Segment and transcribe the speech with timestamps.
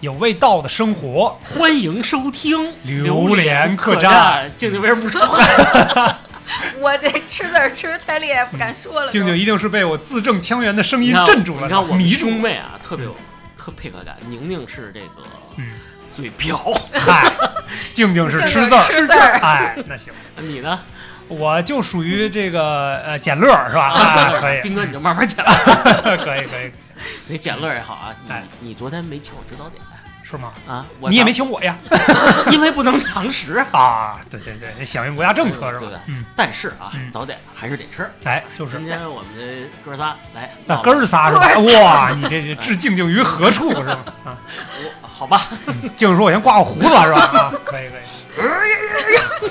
[0.00, 4.50] 有味道的生活，欢迎收听榴莲客客栈。
[4.56, 5.38] 静静为什么不说话？
[6.80, 9.12] 我这吃字儿吃的太厉害，不敢说了都。
[9.12, 12.40] 静静一定是被我字正腔圆的声音你看镇住了，你看我们迷住兄。
[12.40, 13.14] 妹啊，特别有
[13.58, 14.16] 特配合感。
[14.26, 15.68] 宁宁是这个嗯，
[16.14, 16.56] 嘴瓢，
[16.94, 17.30] 嗨，
[17.92, 20.80] 静静是吃字儿， 吃字儿哎，那行，你呢？
[21.28, 23.84] 我就属于这个呃捡乐儿是吧？
[23.92, 25.44] 啊，可以，斌哥你就慢慢讲，
[26.24, 26.72] 可以，可以，
[27.28, 28.16] 你捡乐也好啊。
[28.28, 29.80] 哎你你昨天没请我吃早点
[30.30, 30.52] 是吗？
[30.68, 30.86] 啊？
[31.00, 31.76] 我你也没请，我呀？
[32.52, 33.64] 因为不能堂食。
[33.72, 35.78] 啊，对对对，响应国家政策是？
[35.80, 38.08] 吧嗯，但是啊嗯，早点还是得吃。
[38.24, 41.48] 哎，就是今天我们这哥仨来，那哥儿仨是吧？
[41.82, 43.98] 哇，你这这置静静于何处是吧？
[44.24, 44.38] 啊，
[45.02, 45.48] 我好吧，
[45.96, 47.20] 静静说我先刮个胡子是吧？
[47.20, 49.50] 啊，可以可以，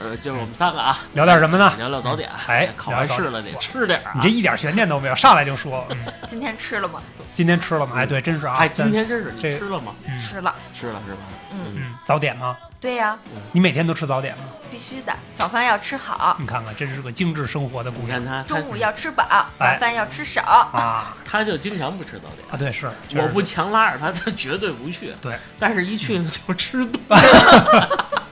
[0.00, 1.72] 呃，就是我们三个啊，聊点什么呢？
[1.76, 2.30] 聊聊早点。
[2.48, 4.12] 哎考完试了得吃点儿啊。
[4.14, 7.02] 你这一点悬念都没有，上来就说，嗯， 今天吃了吗？
[7.34, 7.92] 今天吃了吗？
[7.96, 9.94] 哎，对，真是啊，哎，今天真是你这吃了吗？
[10.08, 10.54] 嗯吃了。
[10.74, 11.20] 吃了是吧？
[11.52, 12.56] 嗯，嗯，早点吗？
[12.80, 13.14] 对呀，
[13.52, 14.44] 你每天都吃早点吗？
[14.70, 15.12] 必须的。
[15.34, 19.22] 早饭要吃好，你看看，这是个精致生活的姑娘你看他，中午要吃饱，
[19.58, 20.40] 哎晚饭要吃少。
[20.42, 22.48] 啊 他就经常不吃早点。
[22.50, 22.56] 啊！
[22.56, 25.12] 对，是，我不强拉着他，他绝对不去。
[25.20, 27.00] 对，但是一去呢就吃多。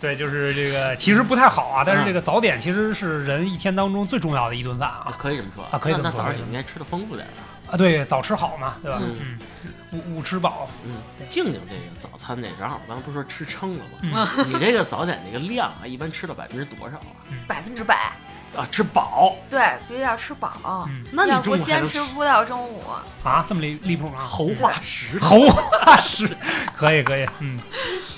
[0.00, 7.72] 对，就是这个其实不太好啊，但是嗯这个早点其实是人一天当中最重要的一顿饭啊啊，可以这么说啊可以这么那说那早上你应该吃的丰富点啊。
[7.72, 8.98] 啊，对，早吃好嘛，对吧？
[9.00, 9.38] 嗯
[9.92, 10.94] 嗯，午午吃饱，嗯，
[11.28, 14.28] 静静这个早餐这正好，刚才不是说吃撑了吗？
[14.38, 17.14] 嗯你这个早点这个量啊，一般吃到百分之多少啊？
[17.46, 17.94] 百分之百，
[18.56, 19.36] 啊，吃饱。
[19.48, 20.88] 对，必须要吃饱。
[20.88, 22.82] 嗯那你要不坚持不到中午，
[23.22, 24.18] 啊，这么离离谱吗？
[24.18, 25.16] 猴化石。
[25.20, 26.28] 猴化石，
[26.76, 27.56] 可以可以，嗯，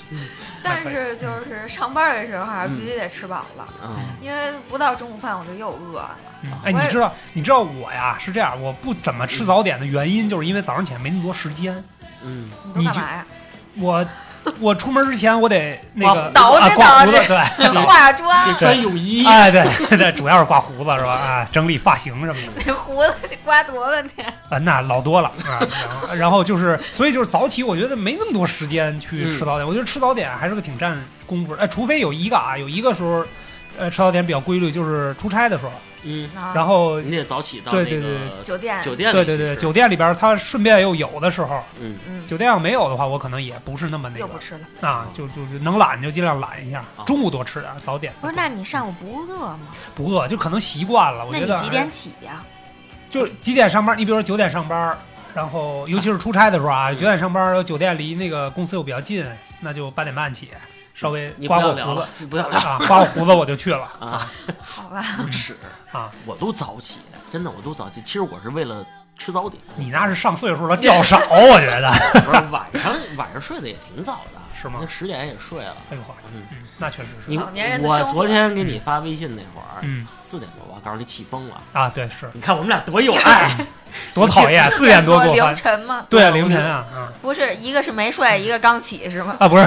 [0.65, 6.17] 但是就是上班的时候啊，嗯必须得吃饱了，嗯因为不到中午饭我就又饿了。
[6.43, 11.83] 嗯哎，你知道你知道我呀是这样，我不怎么吃早点的原因，就是因为早上起来没那么多时间。
[12.21, 13.25] 嗯，你都干嘛呀？
[13.75, 14.05] 我
[14.59, 19.25] 我出门之前我得那个捯饬捯饬对， 化妆得，穿泳衣。
[19.25, 19.65] 哎对
[19.97, 21.13] 对，主要是刮胡子是吧？
[21.13, 22.63] 啊，整理发型什么的。
[22.65, 24.27] 那胡子得刮多半天。
[24.49, 29.67] 啊，那老多了啊，然后然后就是，所以就是早起，我觉得没那么多时间去吃早点。
[29.67, 33.25] 我觉得吃早点还是个挺占功夫的，哎，除非有一个啊，有一个时候，
[33.77, 35.71] 呃，吃早点比较规律，就是出差的时候，
[36.03, 44.87] 嗯，然后你得早起到那对对对个酒店，酒店对对对，酒店里边它顺便又有的时候，嗯嗯，酒店要没有的话，我可能也不是那么那个又不吃了。
[44.87, 48.13] 啊，就就是能懒就尽量懒一下啊，中午多吃点早点。
[48.21, 49.59] 不是，那你上午不饿吗？
[49.95, 51.25] 不饿，就可能习惯了。
[51.25, 52.43] 我觉得那你几点起呀？
[53.09, 53.97] 就是几点上班？
[53.97, 54.97] 你比如说九点上班，
[55.33, 59.25] 然后尤其是出差的时候啊，嗯九点上班，然后酒店离那个公司又比较近，
[59.59, 60.49] 那就八点半起，
[60.93, 64.29] 稍微你不刮过胡子要聊了，你不要聊啊，刮过胡子我就去了啊，
[64.61, 65.55] 好吧，无耻
[65.91, 66.09] 啊。
[66.25, 66.99] 我都早起，
[67.31, 68.01] 真的我都早起。
[68.03, 68.85] 其实我是为了
[69.17, 69.61] 吃早点。
[69.75, 71.91] 你那是上岁数了觉少，我觉得
[72.25, 75.75] 不是晚上晚上睡得也挺早的， 是吗那十点也睡了。
[75.89, 81.61] 哎呦呵，嗯，嗯，那确实是你老年人的我昨天给你发微信那会儿，嗯四点多吧，告诉你起风了。
[81.73, 83.49] 啊，对，是你看我们俩多有爱，
[84.13, 86.05] 多讨厌，四点多凌，晨吗？
[86.09, 89.35] 对啊，凌晨啊，啊不是，一个是没睡，一个刚起是吗？
[89.39, 89.65] 啊，不是，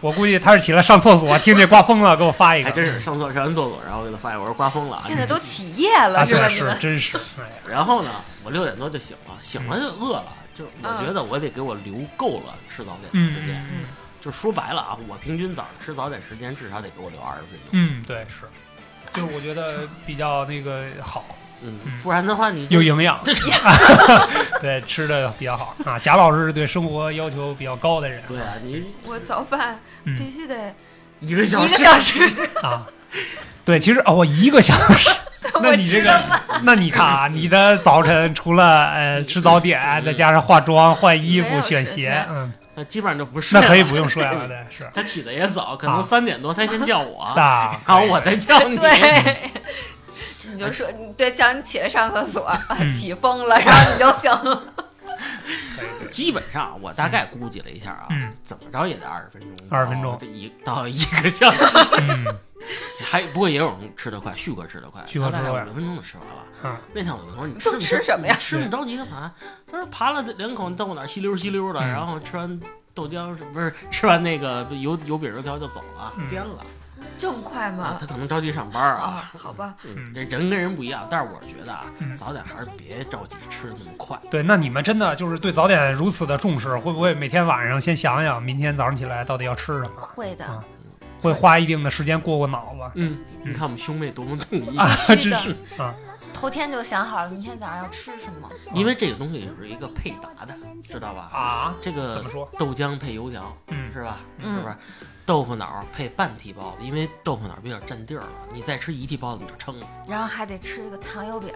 [0.02, 5.04] 我估计他是起来上厕所，听见刮风了，给我发一个，还真是上厕上完厕所，然后给他发现我说刮风了啊。
[5.06, 6.48] 现在都起夜了啊，是吧？
[6.48, 7.18] 是真是，
[7.68, 8.10] 然后呢，
[8.42, 13.56] 我六点多就醒了，醒了就饿了，就我嗯觉得我得给我留够了吃早点时间。
[13.72, 13.84] 嗯
[14.20, 17.70] 就说白了啊，我平均早上吃早点时间至少得给我留二十分钟。
[17.70, 18.44] 嗯，对，是，
[19.14, 21.24] 就我觉得比较那个好，
[21.62, 21.78] 嗯。
[21.84, 23.32] 嗯，不然的话你有营养，这
[24.60, 25.74] 对，吃的比较好。
[25.84, 25.98] 啊。
[25.98, 28.22] 贾老师是对生活要求比较高的人。
[28.28, 30.16] 对啊，你我早饭嗯。
[30.16, 30.74] 必须得
[31.20, 31.68] 一个小时。
[31.68, 32.24] 一个小时，
[32.62, 32.86] 啊。
[33.64, 35.10] 对，其实哦，我一个小时，
[35.62, 36.22] 那你这个，
[36.62, 43.60] 那你看啊，你的早晨除了呃吃早点，再加上化妆、换衣服、选鞋，嗯，那基本上就不睡。
[43.60, 44.88] 那可以不用睡了，对，是。
[44.94, 48.76] 他起的也早，可啊能三点多他先叫我，啊，然后我再叫你。
[48.76, 49.50] 对。
[50.52, 54.62] 你就说，你对，叫你起来上厕所，嗯起风了，然后你就醒了。
[56.10, 61.64] 基本上我大概估计了一下啊，嗯怎么着也得二十分钟，二十分钟到一到一个小时。
[62.00, 62.26] 嗯
[63.02, 66.68] 还不过也有人吃得快，旭哥吃得快，旭哥吃得快他大概五六分钟就吃完了。
[66.70, 69.32] 啊，那天我就说你都吃吃什么呀吃那么着急干嘛？
[69.70, 72.60] 他说扒了两口豆腐脑，稀溜稀溜的，嗯然后吃完
[72.92, 76.64] 豆浆是不是吃完那个油油饼油条就走了，嗯颠了。
[77.16, 77.96] 这么快啊吗？
[78.00, 79.02] 他可能着急上班啊。
[79.02, 84.18] 啊，好吧，嗯，这人跟人不一样，但是我觉得啊嗯，早点还是别着急吃的那么快。
[84.30, 89.90] 对，那你们真的就是对早点如此的重视，会不会每天晚上先想想明天早上起来到底要吃什么？
[89.96, 90.64] 会的啊。
[91.22, 95.94] 会花一定的时间过过脑子嗯，你看我们兄妹多么统一，啊，是真是啊，
[96.32, 98.48] 头天就想好了，明天早上要吃什么。
[98.72, 101.28] 因为这个东西是一个配搭的，知道吧？
[101.30, 102.50] 啊，这个怎么说？
[102.58, 104.20] 豆浆配油条，嗯是吧？
[104.38, 104.74] 嗯是不是？
[105.30, 109.86] 豆腐脑配半屉包子，因为豆腐脑比较占地儿了，你再吃一屉包子你就撑了。
[110.08, 111.54] 然后还得吃一个糖油饼，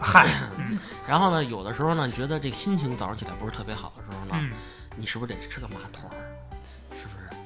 [0.00, 0.26] 嗨，
[1.06, 4.52] 然后呢，有的时候呢，你觉得这个心情早上起来不是特别好的时候呢，嗯，
[4.96, 6.29] 你是不是得吃个麻团儿？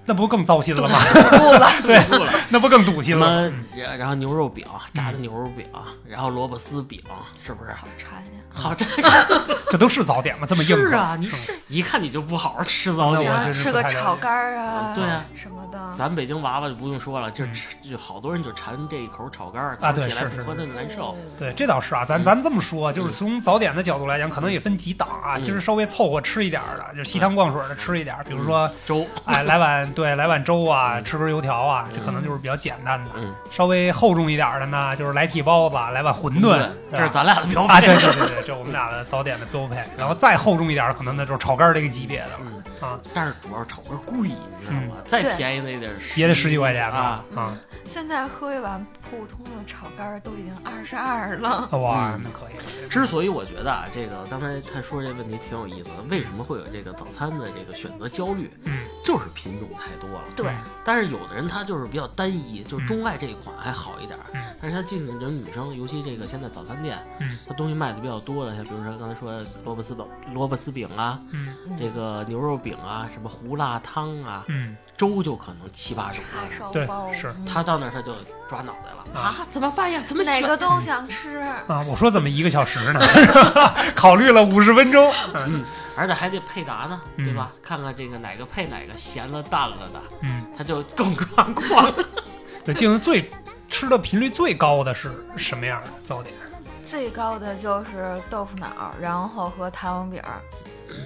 [0.07, 0.99] 那不更糟心了吗？
[1.33, 1.69] 堵了。
[1.83, 2.33] 对，不了。
[2.49, 4.65] 那不更堵心了吗？，然然后牛肉饼，
[4.95, 5.67] 炸的牛肉饼，
[6.07, 7.03] 然后萝卜丝饼，
[7.45, 7.71] 是不是？
[7.73, 8.41] 好馋呀！
[8.57, 8.85] 好，这
[9.71, 10.47] 这都是早点吗？
[10.49, 15.79] 这么硬是啊，你是一看你就不好好吃早点吃个炒肝儿啊，对啊什么的。
[15.99, 21.17] 咱北京娃娃就不用说了，就嗯吃就好多人就馋这一口炒肝儿，啊早上对是是起来不喝那难受。
[21.37, 25.39] 对，这倒是啊，咱咱这么说，就是从早点的角度来讲，可能也分几档啊。
[25.39, 33.11] 就是稍微凑合吃一点儿的，就是稀汤灌水的吃一点儿，比如说，粥，哎，来碗对，来碗粥啊，嗯吃根油条啊，这嗯可能就是比较简单的。
[33.17, 38.01] 嗯，稍微厚重一点的呢，就是来屉包子，来碗馄饨，这是咱俩的标啊，对配。
[38.03, 39.77] 对对对，这我们俩的早点的标配。
[39.97, 45.01] 然后再厚重一点儿，可能那就是炒肝儿这个级别的了嗯，啊，但是主要是炒肝贵，你知道吗？
[45.07, 47.25] 再便宜的也得也得十几块钱啊。
[47.35, 47.57] 吧啊，
[47.89, 51.69] 现在喝一碗普通的炒肝儿都已经二十二了。
[51.73, 52.89] 哇，嗯那可以。
[52.89, 58.51] 之所以我觉得啊，这个刚才他说这问题挺有意思的，为什么会有这个早餐的这个选择焦虑？
[58.65, 60.25] 嗯，就是品种太多了。
[60.35, 60.47] 对，
[60.83, 64.19] 但是有的人他就是比较单一，就是钟爱这一款还好一点
[64.61, 71.49] 但是他进人女生，尤其这个现在早餐店，嗯，他东西卖的比较多的，像比如说刚才说的萝卜丝饼、萝卜丝饼啊，嗯。
[71.79, 76.25] 这个牛肉饼啊，什么胡辣汤啊，嗯，粥就可能七八种。
[76.73, 77.29] 对包是。
[77.29, 78.13] 嗯他到那儿他就
[78.49, 79.21] 抓脑袋了。
[79.21, 79.47] 啊。
[79.51, 80.03] 怎么办呀？
[80.07, 81.39] 怎么哪个都想吃。
[81.67, 83.01] 啊，我说怎么一个小时呢？
[83.95, 85.13] 考虑了五十分钟。
[85.35, 85.65] 嗯
[85.97, 87.53] 而且还得配搭呢，嗯对吧？
[87.63, 91.93] 看看这个哪个配哪个，咸了淡了的，嗯，他就更抓狂。
[92.65, 93.31] 对，静最
[93.69, 96.35] 吃的频率最高的是什么样的早点？
[96.83, 100.41] 最高的就是豆腐脑儿，然后和糖油饼儿，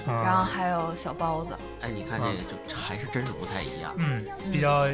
[0.07, 1.55] 然后啊，还有小包子。
[1.81, 2.35] 哎，你看这个
[2.69, 3.93] 就还是真是不太一样。
[3.97, 4.89] 嗯，比较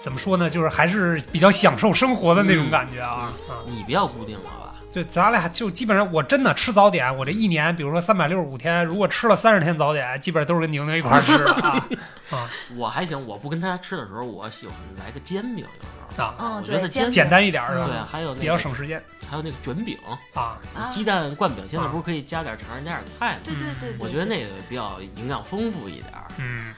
[0.00, 0.50] 怎么说呢？
[0.50, 3.62] 就是还是比较享受生活的那种嗯感觉啊啊。
[3.66, 4.65] 你比较固定了吧？
[4.96, 11.86] 就咱俩就基本上，我真的吃早点，我这一年，比如说三百六十五天，如果吃了三十天早点，基本上都是跟宁宁一块儿吃的啊
[12.32, 16.24] 啊我还行，我不跟他吃的时候，我喜欢来个煎饼，有时候。
[16.24, 19.98] 啊，嗯，我觉得对，煎简单一点是吧对？，还有那个比较省时间还有那个卷饼，
[20.32, 20.58] 啊。
[20.74, 23.40] 啊，鸡蛋灌饼，现在不是可以加点肠、加点菜吗？
[23.44, 26.24] 对对对对，我觉得那个比较营养丰富一点儿。
[26.38, 26.72] 嗯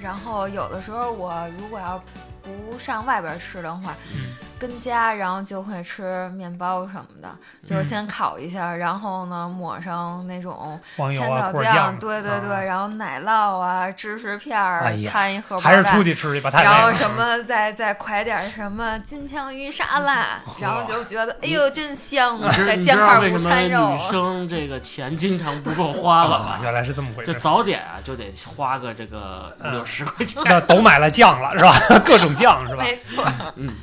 [0.00, 2.02] 然后有的时候我如果要
[2.42, 7.28] 不上外边吃的话，嗯跟家然后就会吃面包什么的，
[7.66, 10.80] 就是嗯先烤一下，然后呢抹上那种
[11.12, 16.70] 千岛果酱，对对对，啊然后奶酪啊、芝士片儿哎，摊一荷包还是出去吃去吧，太累了。
[16.70, 22.48] 然后什么再再㧟点什么金枪鱼沙拉，然后就觉得哎呦真香啊！
[22.64, 26.46] 再煎块午餐肉女，生这个钱经常不够花了吧？
[26.52, 27.40] 啊 原来是这么回这事。
[27.40, 30.40] 早点啊，就得花个这个五六十块钱。
[30.46, 31.74] 那都买了酱了是吧？
[32.06, 32.84] 各种酱是吧？
[32.84, 33.24] 没错。
[33.56, 33.74] 嗯，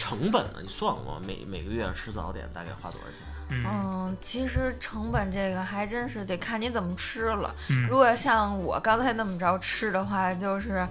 [0.00, 0.60] 成本呢？
[0.62, 3.16] 你算过吗每每个月吃早点大概花多少钱？
[3.50, 7.54] 嗯嗯，其实成本这个还真是得看你怎么吃了。
[7.68, 10.86] 嗯如果像我刚才那么着吃的话，就是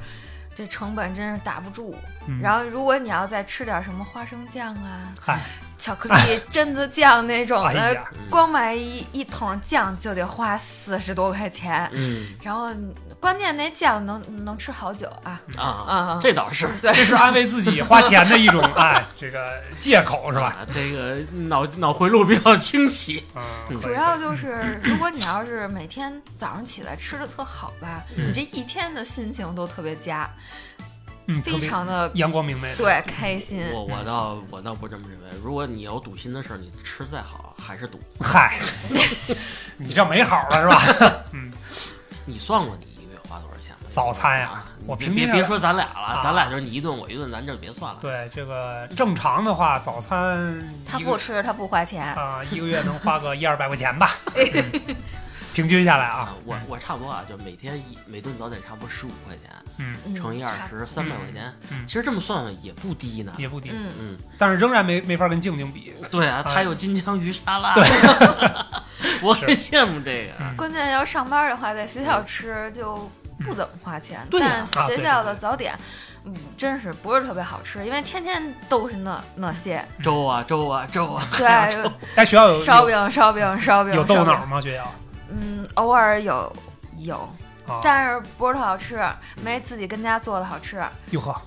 [0.54, 1.96] 这成本真是打不住。
[2.28, 5.40] 嗯然后，如果你要再吃点什么花生酱啊、嗨，
[5.78, 6.16] 巧克力
[6.52, 11.90] 榛子酱那种的，哎，光买一一桶酱就得花四十多块钱。
[11.94, 12.70] 嗯然后，
[13.20, 15.42] 关键那酱能能吃好久啊！
[15.58, 20.56] 啊，啊，这倒是对这是安慰自己花钱的一种哎，这个借口是吧？
[20.60, 23.24] 啊这个脑脑回路比较清晰。
[23.36, 30.30] 嗯，嗯主要就是，如果你要是每天早上起来吃的特好吧，嗯你这一天的心情都特别佳，
[31.28, 32.74] 嗯，非常的阳光明媚。
[32.76, 33.70] 对开心。
[33.74, 35.38] 我我倒我倒不这么认为。
[35.44, 38.00] 如果你有赌心的事儿，你吃再好还是赌。
[38.22, 38.60] 嗨，
[39.78, 41.14] 你这没好了是吧？
[41.34, 41.52] 嗯，
[42.26, 42.89] 你算过你？
[43.92, 48.00] 早餐呀啊我平均别别说咱俩了，啊咱俩就是你一顿我一顿，咱这就别算了。
[48.02, 52.04] 对，这个正常的话，早餐他不吃，他不花钱。
[52.16, 54.96] 啊，一个月能花个一二百块钱吧， 嗯
[55.52, 61.54] 平均下来啊啊，，我我差不多啊，就每天一每顿早点差不多十五块钱，嗯，嗯乘以二差十，三百块钱。
[61.72, 63.34] 嗯其实这么算算也不低呢。
[63.38, 65.94] 也不低，嗯，嗯，但是仍然没没法跟静静比。
[66.10, 67.84] 对啊，啊他有金枪鱼沙拉，对
[69.22, 70.34] 我很羡慕这个。
[70.40, 73.12] 嗯关键要上班的话，在学校吃就
[73.46, 74.20] 不怎么花钱。
[74.32, 75.78] 但学校的早点，
[76.26, 79.84] 嗯，真是不是特别好吃，因为天天都是那那些。
[80.02, 81.48] 粥啊粥啊粥啊，对，
[82.16, 84.60] 哎，学校有烧饼、烧饼、烧饼，有豆脑吗？
[84.62, 84.92] 学校
[85.30, 86.52] 嗯，偶尔有
[86.98, 87.18] 有，
[87.68, 89.00] 啊，但是不是特好吃，
[89.44, 90.84] 没自己跟家做的好吃。
[91.12, 91.40] 哟呵，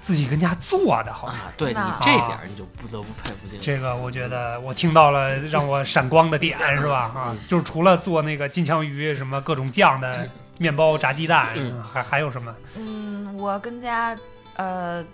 [0.00, 1.36] 自己跟家做的，好吃。
[1.36, 3.62] 啊，对你那这点你就不得不佩服这个。
[3.62, 7.12] 这个我觉得我听到了让我闪光的点是吧？
[7.14, 10.26] 啊，就是除了做那个金枪鱼什么各种酱的
[10.58, 12.54] 面包、炸鸡蛋，嗯还还有什么？
[12.76, 14.16] 嗯，我跟家
[14.56, 15.04] 呃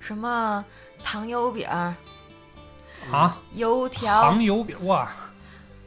[0.00, 0.64] 什么
[1.02, 1.94] 糖油饼儿、
[3.12, 5.08] 啊，油条糖，油饼哇！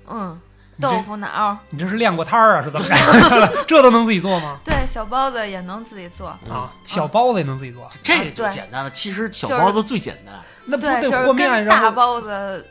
[0.07, 0.39] 嗯，
[0.79, 2.61] 豆腐脑儿，你这是练过摊儿啊？
[2.63, 3.63] 是怎么着？
[3.67, 4.59] 这都能自己做吗？
[4.63, 6.37] 对，小包子也能自己做。
[6.45, 8.91] 嗯啊，小包子也能自己做，这个就简单了。
[8.91, 10.35] 其实小包子最简单。
[10.69, 12.65] 那不得就是和面跟大然后包子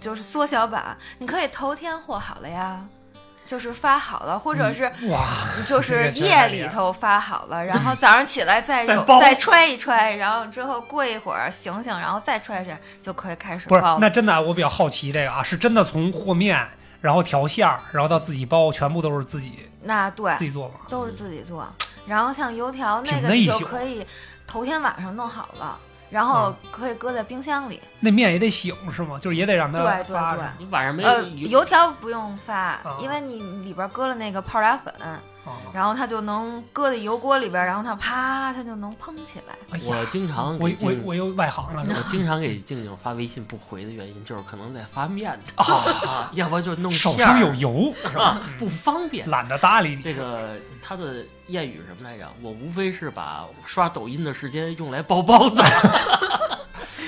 [0.00, 2.80] 就是缩小版，你可以头天和好了呀，
[3.46, 5.26] 就是发好了，或者是哇，
[5.66, 13.98] 就是夜里头发好了，然后早上起来再 再再揣一揣，然后之后过一会儿醒醒，然后再揣揣，就可以开始不是包。
[14.00, 16.66] 那真的我比较好奇这个啊，是真的从和面，
[17.00, 20.74] 然后调馅儿，然后到自己包，全部都是自己那对自己做吗？
[20.88, 21.66] 都是自己做，
[22.06, 24.06] 然后像油条那个你就可以
[24.46, 25.78] 头天晚上弄好了，
[26.12, 27.80] 然后可以搁在冰箱里。
[28.00, 29.18] 那面也得醒是吗？
[29.18, 30.14] 就是也得让它对对对。
[30.14, 35.18] 发你晚上没呃，油油条不用发啊，因为你里边搁了那个泡打粉，啊
[35.72, 39.54] 然后它就能搁在油锅里边，然后它啪，它就能烹起来。
[39.70, 41.82] 哎我经常我我我又外行了？
[41.88, 45.64] 我经常给静静发微信不回的原因，就是可能在发面呢啊，
[46.06, 48.24] 啊， 要不然就弄手馅儿上有油是吧？
[48.24, 49.28] 啊，不方便。
[49.28, 50.02] 懒得搭理你。
[50.02, 52.28] 这个他的谚语什么来着？
[52.40, 55.62] 我无非是把刷抖音的时间用来包包子。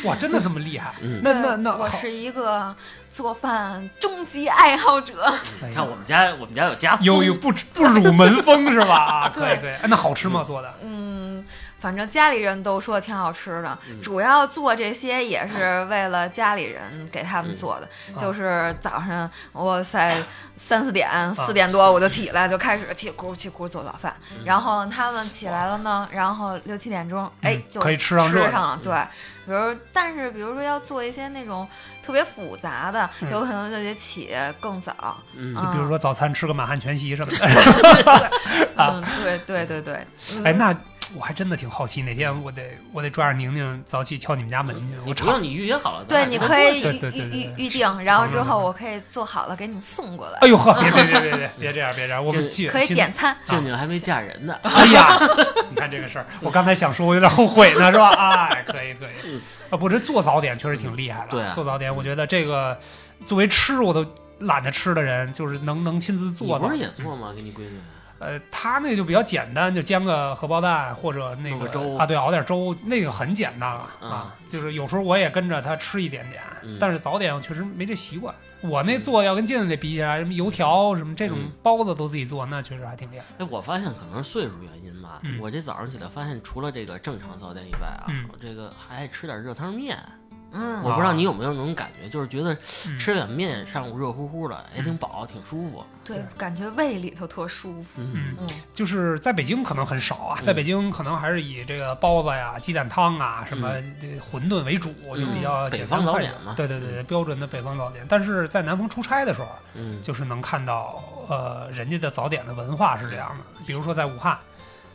[0.04, 0.92] 哇，真的这么厉害？
[1.00, 2.74] 嗯那那那我是一个
[3.12, 5.22] 做饭终极爱好者。
[5.62, 8.96] 哎看我们家，我们家有家风有有不不辱门风是吧？
[8.96, 9.70] 啊， 可以对可以。
[9.70, 10.42] 哎那好吃吗？
[10.44, 10.74] 做的？
[10.82, 11.44] 嗯，
[11.84, 17.86] 反正家里人都说挺好吃的，嗯主要做这些也是为了家里人给他们做的。
[18.08, 20.16] 嗯就是早上，哇塞，
[20.56, 24.16] 三四点、啊四点多我就起来，就开始起咕起咕做早饭。
[24.32, 28.80] 嗯然后他们起来了呢，然后六七点钟，哎嗯，就可以吃上热的上了。
[28.82, 28.94] 对，
[29.44, 31.68] 比如但是比如说要做一些那种
[32.02, 34.94] 特别复杂的，嗯有可能就得起更早。
[35.34, 38.30] 就比如说早餐吃个满汉全席什么的。
[38.76, 40.06] 嗯，对对对对。
[40.36, 40.74] 嗯哎，那
[41.16, 53.12] 我还真的挺好奇，哪天我得我得抓着宁宁早起敲你们家门去，我尝你不用你预约好了，对，你可以预预预预定，然后之后嗯我可以做好了给你们送过来哎，呦呵，别别别别别别这样别这样，我们可以点。
[53.12, 53.36] 餐。
[53.46, 54.58] 静静还没嫁人呢。
[54.62, 55.16] 哎呀，
[55.70, 58.08] 你看这个事儿，我刚才想说，我有点后悔呢，是吧？
[58.14, 59.40] 哎，可以可以嗯。
[59.70, 61.30] 啊，不，这做早点确实挺厉害的。
[61.30, 62.78] 对啊做早点，我觉得这个
[63.26, 64.04] 作为吃我都
[64.40, 66.66] 懒得吃的人，就是能能亲自做的。
[66.66, 67.32] 不是也做吗？
[67.34, 67.78] 给你闺女。
[68.24, 74.34] 呃，他那个就比较简单，就煎个荷包蛋或者那个个粥啊，对，熬点粥，那个很简单了嗯啊。
[74.48, 78.34] 就是有时候我也跟着他吃一点点，嗯但是早点我确实没这习惯。
[78.60, 83.24] 我那做要跟镜子那比起来，什么油条什么这种嗯包子都自己做，那确实还挺厉害。
[83.38, 89.98] 哎，我发现可能是岁数原因吧，嗯我这早上起来发现，除了这个正常早点以外啊，嗯我这个还爱吃点热汤面。
[90.54, 90.82] 嗯。
[90.82, 92.98] 我不知道你有没有那种感觉，就是觉得嗯。
[92.98, 95.84] 吃碗面上午热乎乎的，也挺饱，挺舒服。
[96.04, 98.00] 对，感觉胃里头特舒服。
[98.00, 98.36] 嗯。
[98.40, 100.44] 嗯，就是在北京可能很少啊，嗯。
[100.46, 103.68] 在北京可能还是以这个包子呀、鸡蛋汤啊、什么
[104.32, 106.54] 馄饨为主，就比较简北方早点嘛。
[106.56, 108.06] 对对对对，标准的北方早点。
[108.08, 110.00] 但是在南方出差的时候，嗯。
[110.02, 113.44] 就是能看到呃人家的早点的文化是这样的。
[113.66, 114.38] 比如说在武汉，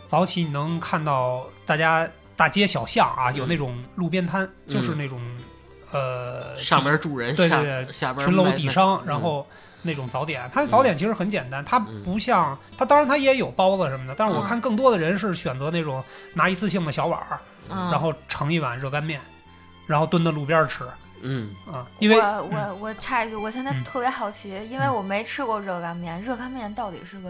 [0.06, 5.20] 早起你能看到大家大街小巷啊，嗯有那种路边摊，就是那种
[5.92, 9.46] 呃上边住人，下对对对下边群楼底商，嗯然后
[9.82, 16.04] 那种早点，它的早点其实很简单，它嗯不像它，当然它也有包子什么的，但是我嗯看更多的人是选择那种
[16.34, 19.20] 拿一次性的小碗儿，嗯然后盛一碗热干面，
[19.88, 20.84] 然后蹲在路边吃
[21.22, 27.30] 嗯啊，因为我嗯我我插一句，我现在嗯特别好奇，因为我没吃过热干面，热干面到底是个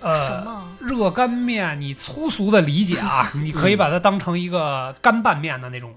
[0.00, 0.44] 什呃。
[0.44, 0.68] 么？
[0.80, 5.92] 热干面，你粗俗的理解啊， 你可以把它当成一个干拌面的那种。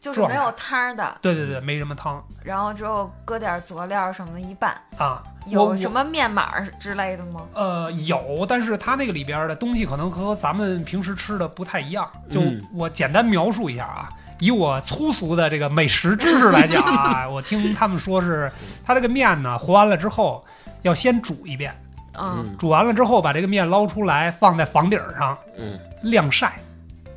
[0.00, 5.22] 就是没有汤儿的，对对对，没什么汤然后之后搁点佐料什么的一拌，啊。
[5.46, 7.40] 有什么面码儿之类的吗？
[7.54, 12.06] 呃，有，但是它那个里边的东西可能和咱们平时吃的不太一样。
[12.28, 18.52] 就嗯我简单描述一下啊，以我粗俗的这个美食知识来讲啊， 我听他们说是，
[18.84, 20.44] 它这个面呢和完了之后
[20.82, 21.74] 要先煮一遍，
[22.12, 26.58] 嗯嗯煮完了之后把这个面捞出来放在房顶上嗯晾晒，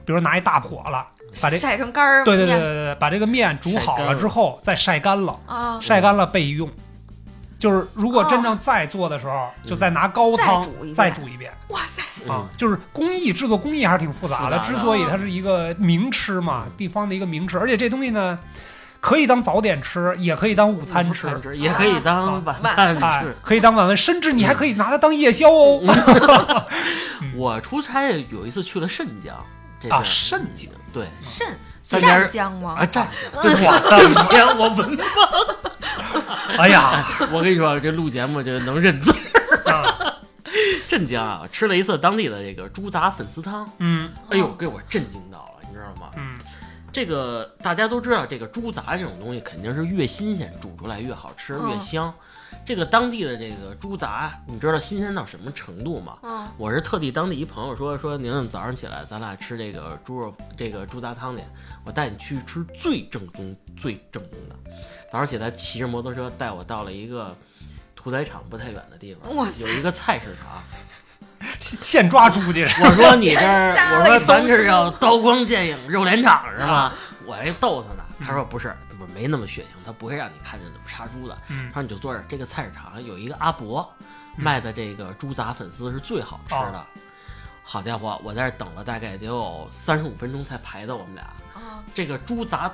[0.05, 1.05] 比如拿一大笸箩，
[1.41, 6.67] 把这晒成干儿对对对对对，把这个面煮好了之后再晒干了，啊，晒干了备用。
[7.59, 11.51] 就是如果真正再做的时候，就再拿高汤再煮一遍。
[11.67, 14.57] 哇塞，啊嗯，就是工艺制作工艺还是挺复杂的。
[14.59, 18.39] 之所以它是一个名吃嘛，地方的一个名吃，而且这东西呢，
[18.99, 25.83] 可以当早点吃，也可以当午餐吃，也可以当晚饭哎吃。，可以当晚饭，甚至你还可以拿它当夜宵哦。
[27.37, 29.45] 我出差有一次去了镇江，啊，
[29.81, 31.47] 边肾江对肾
[31.99, 32.75] 湛江吗？
[32.79, 34.25] 啊湛江，对不起，对不起，
[34.57, 34.99] 我文
[36.57, 39.11] 哎呀，我跟你说，这录节目这个能认字。
[39.65, 40.15] 啊
[40.87, 46.09] 镇江啊，吃了一次当地的这个猪杂粉丝汤，嗯哎呦，给我震惊到了，你知道吗？
[46.17, 46.35] 嗯
[46.93, 52.13] 这个大家都知道，这个猪杂这种东西肯定是越新鲜煮出来越好吃、嗯越香。
[52.65, 56.17] 这个当地的这个猪杂，你知道新鲜到什么程度吗？
[56.23, 61.43] 嗯我是特地当地一朋友说说，宁宁早上起来咱俩吃这个猪肉这个猪杂汤去，
[61.83, 64.55] 我带你去吃最正宗最正宗的。
[65.11, 67.35] 早上起来骑着摩托车带我到了一个
[67.95, 70.61] 屠宰场不太远的地方，哇有一个菜市场。
[71.59, 76.93] 现现抓猪去 我说你这儿， 我说咱这叫刀光剑影肉联厂是吧？
[77.25, 81.37] 我还逗他呢，他说不是，不是没那么血腥，他不会让你看见怎么杀猪的。
[81.49, 83.91] 嗯他说你就坐这儿，这个菜市场有一个阿伯
[84.35, 86.85] 卖的这个猪杂粉丝是最好吃的。
[87.63, 91.23] 好家伙，我在这等了大概得有三十五分钟才排到我们俩。
[91.53, 92.71] 啊这个猪杂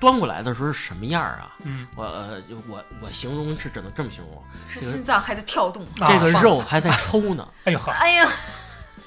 [0.00, 1.56] 端过来的时候是什么样啊？
[1.64, 5.84] 嗯我呃我我形容是只能这么形容，是心脏还在跳动。
[6.00, 8.28] 啊这个肉还在抽呢， 哎呦呵哎呀，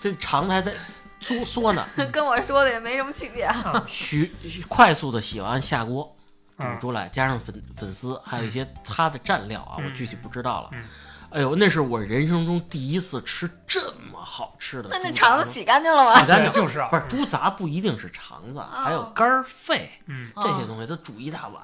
[0.01, 0.73] 这肠子还在
[1.21, 1.85] 缩缩呢。
[2.11, 3.49] 跟我说的也没什么区别。
[3.87, 4.33] 徐
[4.67, 6.13] 快速的洗完下锅，
[6.61, 10.83] 煮嗯出来，加上粉粉丝，还有一些它的蘸料啊，嗯我具体不知道了嗯。
[11.31, 13.79] 哎呦，那是我人生中第一次吃这
[14.11, 14.89] 么好吃的。
[14.91, 16.13] 那那肠子洗干净了吗？
[16.19, 21.61] 洗干净就是啊不是猪杂不一定是肠子，还有肝儿、肺嗯这些东西，都煮一大碗，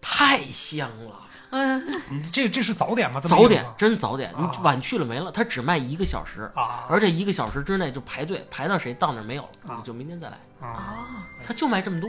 [0.00, 1.14] 太香了。
[1.50, 3.18] 嗯，嗯这这是早点吗？
[3.20, 10.38] 早点真早点，啊你晚去了没了，它只卖一个小时，啊而且一个小时之内就排队，排到谁到那儿没有了，啊你就明天再来。
[10.60, 12.08] 啊，他就卖这么多。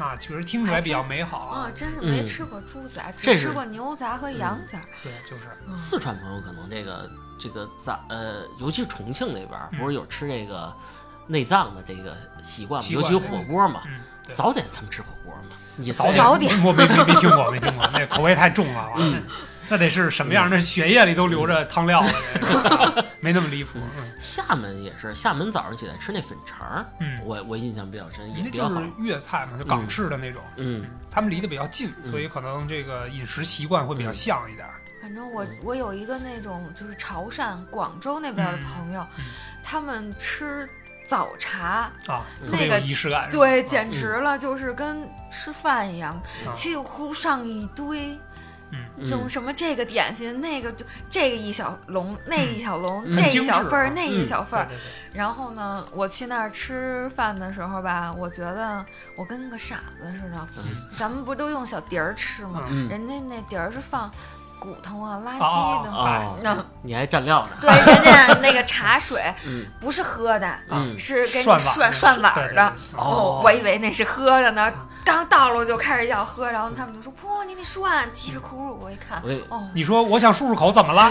[0.00, 4.80] 那确实听起来比较美好啊，真是嗯没吃过猪杂，只吃过牛杂和羊杂。
[5.02, 10.74] 对，就是嗯四川朋友可能这个这个杂呃，尤其是重庆那边不是有吃这个
[11.26, 12.88] 内脏的这个习惯吗？
[12.90, 14.00] 惯尤其火锅嘛，嗯，
[14.34, 19.18] 早点他们吃火锅嘛，你早早点我没没没听过，没听过，那口味太重了， 嗯哇
[19.70, 20.50] 那得是什么样？
[20.50, 22.04] 那血液里都流着汤料
[23.20, 23.78] 没那么离谱。
[23.78, 28.90] 嗯厦门也是，厦门早上起来吃那粉肠，嗯，我我印象比较深，也那比较好就是。
[28.98, 30.42] 粤菜嘛，就港式的那种。
[30.56, 34.66] 嗯他们离得比较近，嗯所以可能这个饮食习惯会比较像一点。
[35.00, 39.24] 反正我我有一个那种就是潮汕、广州那边的朋友，嗯
[39.64, 40.68] 他们吃
[41.08, 43.28] 早茶，啊，那个仪式感。
[43.30, 46.14] 对，啊简直了，就是跟吃饭一样，
[46.46, 48.18] 啊几乎上一堆。
[48.72, 54.68] 嗯这种什么这个点心，那个就这个一小笼，那个一小笼，嗯这一小份儿，啊那一小份儿。
[55.12, 58.84] 然后呢，我去那儿吃饭的时候吧，我觉得
[59.16, 60.48] 我跟个傻子似的。
[60.58, 60.62] 嗯
[60.96, 62.64] 咱们不都用小碟儿吃吗？
[62.70, 64.10] 嗯人家那碟儿是放
[64.60, 65.90] 骨头啊、垃圾的。
[65.90, 67.50] 哦那你还蘸料呢？
[67.60, 72.66] 对，人家那个茶水 嗯不是喝的，嗯是给你涮涮涮碗的。
[72.94, 74.70] 哦哦，我以为那是喝的呢，
[75.04, 81.10] 刚到了就开始要喝，然后他们就说：“不，你得涮。”叽里咕噜，我一看，哦，你说我想漱漱口，怎么了？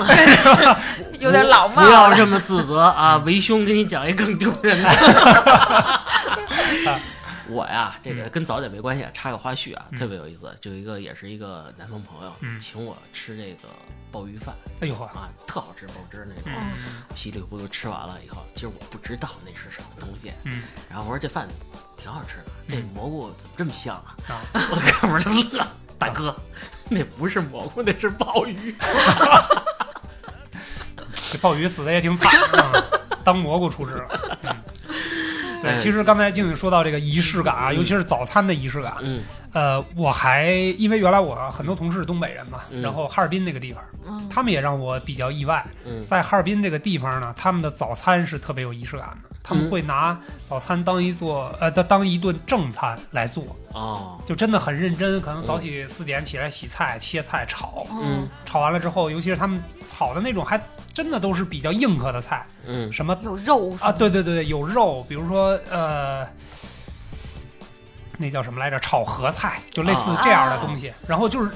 [1.19, 2.13] 有点老帽不要。
[2.13, 3.17] 这么自责啊！
[3.25, 4.89] 为兄给你讲一更丢人的。
[7.49, 10.55] 我呀，这个跟早点没关系，插个花絮啊，嗯特别有意思。
[10.61, 13.69] 就有一个也是一个南方朋友，嗯请我吃这个
[14.11, 16.51] 鲍鱼饭哎呦呵，啊，特好吃爆汁那种。
[16.55, 20.31] 嗯稀里糊涂吃完了以后，其实我不知道那是什么东西。
[20.43, 21.47] 嗯然后我说这饭
[21.97, 24.15] 挺好吃的，这嗯蘑菇怎么这么香啊？
[24.29, 26.35] 啊， 我哥们儿就乐，大哥，
[26.89, 28.75] 那不是蘑菇，那是鲍鱼。
[31.31, 32.83] 这鲍鱼死的也挺惨，嗯
[33.23, 34.28] 当蘑菇出汁了。
[35.59, 37.75] 嗯对，哎其实刚才静静说到这个仪式感啊，嗯。
[37.75, 39.21] 尤其是早餐的仪式感，嗯。
[39.51, 42.81] 呃，我还因为原来我很多同事是东北人嘛，嗯。
[42.81, 46.05] 然后哈尔滨那个地方，嗯，他们也让我比较意外，嗯。
[46.05, 53.43] 在哈尔滨这个地方呢，他们的早餐是特别有仪式感的，他们嗯会拿早餐当一做呃当当一顿正餐来做，
[53.73, 54.21] 哦。
[54.25, 58.27] 就真的很认真，可能早起四点起来洗菜、切菜、炒，嗯。
[58.45, 60.61] 炒完了之后，尤其是他们炒的那种，还
[60.99, 66.27] 真的都是比较硬核的菜，嗯什么有肉啊，，对对对，有肉，比如说呃，
[68.17, 68.77] 那叫什么来着？
[68.79, 70.91] 炒合菜，就类似这样的东西。
[71.07, 71.49] 然后就是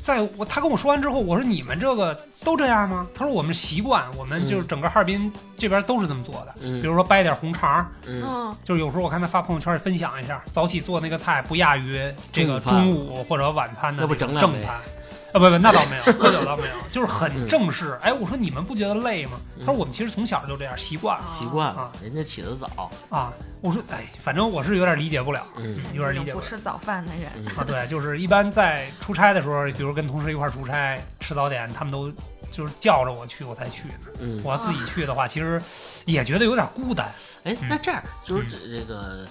[0.00, 3.06] 在我他跟我说完之后，我说你们这个都这样吗？
[3.14, 6.54] 他说我们习惯，我们就是整个哈尔滨这边都是这么做的。
[6.62, 12.00] 嗯比如说掰点红肠，嗯嗯，就是有时候我看他发朋友圈分享一下，早起做那个菜不亚于
[12.32, 14.80] 这个中午或者晚餐的正餐。
[15.36, 17.98] 啊，不不，那倒没有， 喝酒倒没有，就是很嗯正式。
[18.02, 19.32] 哎，我说你们不觉得累吗？
[19.60, 21.24] 他说嗯我们其实从小就这样，习惯了。
[21.28, 22.90] 习惯了啊，人家起得早。
[23.10, 27.64] 啊，我说，哎，反正我是有点理解不了嗯有点理解不了不吃早饭的人，嗯啊。
[27.64, 32.10] 对，就是一般在出差的时候，比如跟同事一块儿出差吃早点，他们都
[32.50, 33.82] 就是叫着我去我才去
[34.42, 35.60] 我要自己去的话，其实
[36.06, 37.06] 也觉得有点孤单。
[37.44, 39.26] 哎，嗯那这样就是这这个，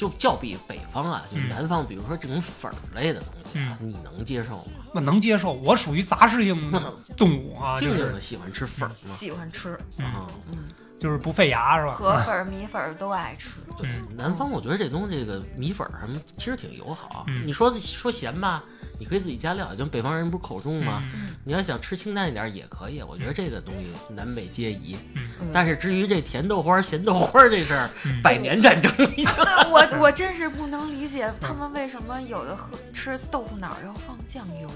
[0.00, 4.64] 就较比北方啊，就南方，比如说这种粉儿类的东西啊，你能接受吗？
[4.94, 6.56] 那能接受，我属于杂食性
[7.18, 8.94] 动物啊，就是喜欢吃粉儿吗？
[9.04, 10.58] 喜欢吃，嗯啊，嗯，
[11.00, 11.92] 就是不费牙是吧？
[11.92, 13.48] 河粉儿、米粉儿都爱吃。
[13.78, 17.24] 对嗯，南方我觉得这东西这个米粉儿什么其实挺友好。
[17.28, 18.62] 嗯你说说咸吧，
[19.00, 21.02] 你可以自己加料，就北方人不是口重吗？
[21.14, 24.96] 嗯你要想吃清淡一点儿也可以，我觉得这个东西南北皆宜。
[25.40, 29.34] 嗯但是至于这甜豆花儿、咸豆花儿这事儿，嗯百年战争一样。
[29.36, 34.70] 对我 我真是不能理解他们为什么有的喝吃豆腐脑要放酱油，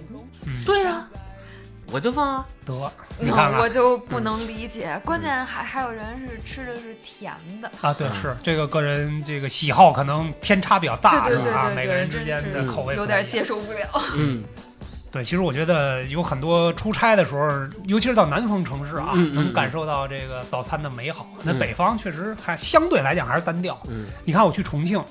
[0.47, 1.07] 嗯，对呀、
[1.93, 2.47] 我就放啊。
[2.67, 5.01] 得你看看我就不能理解。
[5.05, 11.71] 关键还还有人是吃的是甜的，啊，对，嗯是这个个人这个喜好可能偏差比较大，对对是吧？
[11.75, 13.89] 每个人之间的口味有点接受不了。
[14.17, 14.43] 嗯，
[15.13, 17.49] 对，其实我觉得有很多出差的时候，
[17.85, 21.29] 尤其是到南方城市啊，能感受到这个早餐的美好。
[21.43, 23.79] 那嗯北方确实还相对来讲还是单调。
[23.89, 25.03] 嗯你看我去重庆，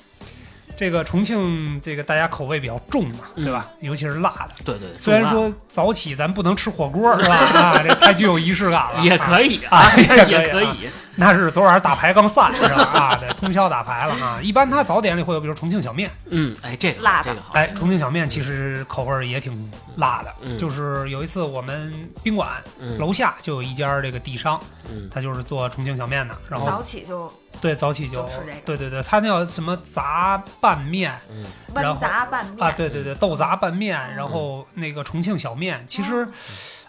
[0.76, 3.66] 这个重庆这个大家口味比较重嘛，嗯对吧？
[3.80, 4.50] 尤其是辣的。
[4.64, 7.34] 对对，虽然说早起咱不能吃火锅，是吧？
[7.36, 9.00] 啊，这太具有仪式感了。
[9.04, 9.82] 也啊可以啊
[10.28, 10.88] 也可以。
[11.16, 12.82] 那是昨晚打牌刚散是吧？
[12.82, 14.40] 啊，对，通宵打牌了啊。
[14.42, 17.54] 一般他早点里会有，比如重庆小面，嗯，哎，这个辣的这个好。
[17.54, 20.34] 哎，重庆小面其实口味也挺辣的。
[20.42, 22.48] 嗯就是有一次我们宾馆
[22.80, 36.26] 嗯楼下就有一家这个地商，嗯他就是做重庆小面的，然后早起就对早起就就吃这个对对对，他那叫什么杂拌面嗯然后焖杂拌面啊，对对对，豆杂拌面，然后那个重庆小面，其实。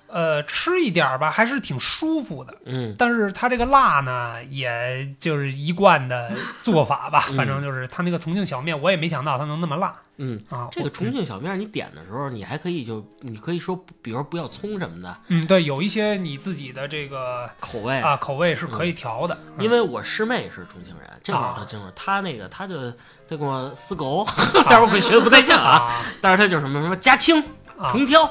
[0.07, 2.55] 呃，吃一点儿吧，还是挺舒服的。
[2.65, 6.31] 嗯但是它这个辣呢，也就是一贯的
[6.63, 7.25] 做法吧。
[7.29, 10.69] 嗯反正就是它那个重庆小面，我也没想到它能那么辣嗯，啊。
[10.71, 17.99] 这个重庆小面你点的时候，你还可以就你可以说，比如说不要葱什么的嗯，对，有一些你自己的这个口味。
[17.99, 21.85] 啊口味是可以调的，因为我师妹是重庆人，这块儿啊特清楚。
[21.95, 22.91] 她那个，她就
[23.27, 24.25] 在跟我撕狗，
[24.69, 25.71] 但是我学的不太像啊。
[25.87, 27.41] 啊但是她就什么什么加青、
[27.77, 28.23] 啊重挑，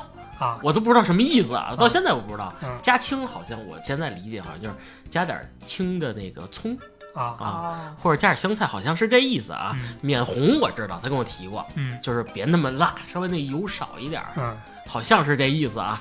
[0.44, 0.58] 啊。
[0.62, 2.52] 我都不知道什么意思啊，到现在我不知道。
[2.62, 2.76] 嗯。
[2.82, 4.74] 加青好像我现在理解好像就是
[5.10, 6.76] 加点青的那个葱
[7.14, 9.76] 啊啊，哦，或者加点香菜，好像是这意思啊。
[9.80, 9.96] 嗯。
[10.02, 11.98] 面红我知道，他跟我提过，嗯。
[12.02, 16.00] 就是别那么辣，稍微那油少一点儿，嗯，好像是这意思啊。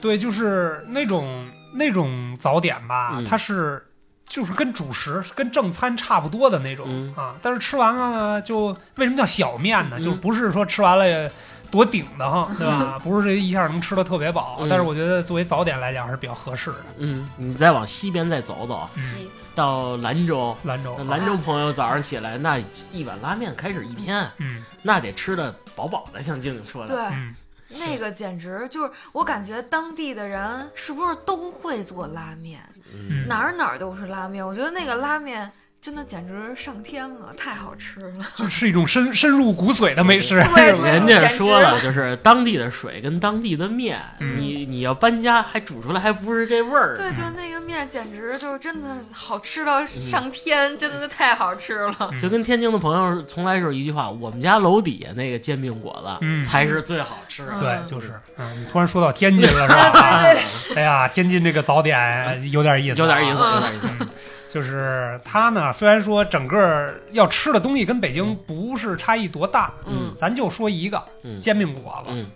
[0.00, 3.24] 对，就是那种那种早点吧，嗯。
[3.24, 3.84] 它是
[4.26, 7.14] 就是跟主食跟正餐差不多的那种、嗯。
[7.16, 9.96] 啊，但是吃完了呢，就为什么叫小面呢？
[9.98, 10.02] 嗯。
[10.02, 11.30] 就不是说吃完了也
[11.70, 12.98] 多顶的哈， 对吧？
[13.02, 16.84] 不是这一下能吃的特别饱，嗯但是我觉得作为早点来讲还是比较合适的。
[16.98, 22.58] 嗯，你再往西边再走走，嗯，西到兰州，兰州，兰州朋友早上起来那
[22.92, 26.94] 一碗拉面开始一天，嗯那得吃的饱饱的，像静静说的。
[26.94, 27.34] 对，嗯，
[27.78, 32.60] 那个简直就是，我感觉当地的人是不是都会做拉面？
[32.92, 35.50] 嗯哪儿哪儿都是拉面，我觉得那个拉面
[35.82, 38.12] 真的简直上天了，太好吃了。
[38.36, 40.38] 就是一种深深入骨髓的美食。
[40.54, 46.94] 对 人家说了，就是当地的水跟当地的面，嗯你你要搬家还煮出来还不是这味儿。
[46.94, 51.96] 对，就那个面简直就是真的好吃到上天，真的太好吃了。
[52.12, 57.52] 嗯就跟天津的朋友从来就是一句话，我们家楼底下那个煎饼果子、嗯才是最好吃的。
[57.58, 59.80] 对，就是，嗯，你突然说到天津了，是吧？
[59.98, 60.42] 啊 对
[60.74, 64.08] 对哎呀，天津这个早点有点意思啊，有点意思，嗯有点意思。
[64.52, 70.12] 就是它呢，虽然说整个要吃的东西跟北京不是差异多大，嗯。
[70.12, 71.40] 咱就说一个嗯。
[71.40, 72.26] 煎饼果子，嗯。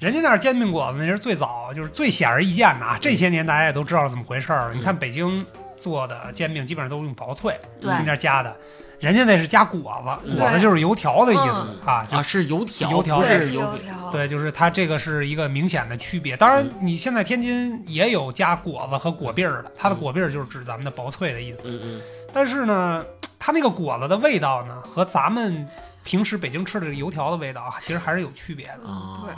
[0.00, 2.98] 人家那儿煎饼果子那是最早，就是最显而易见的啊。
[3.00, 4.74] 这些年大家也都知道是怎么回事儿了。
[4.74, 7.94] 嗯你看北京做的煎饼基本上都是用薄脆，对。
[7.94, 8.56] 中间加的，
[9.00, 14.10] 人家那是加果子，嗯果子就是油条的意思嗯啊，就啊，是油条，油条，是是油条。
[14.10, 16.36] 对，就是它这个是一个明显的区别。
[16.36, 21.62] 当然，你现在天津也有加果子和果篦儿的，它的果篦儿就是指咱们的薄脆的意思。
[21.64, 22.00] 嗯嗯
[22.32, 23.04] 但是呢，
[23.38, 25.66] 它那个果子的味道呢，和咱们
[26.04, 28.88] 平时北京吃的这个油条的味道啊，其实还是有区别的。
[28.88, 29.34] 啊，对，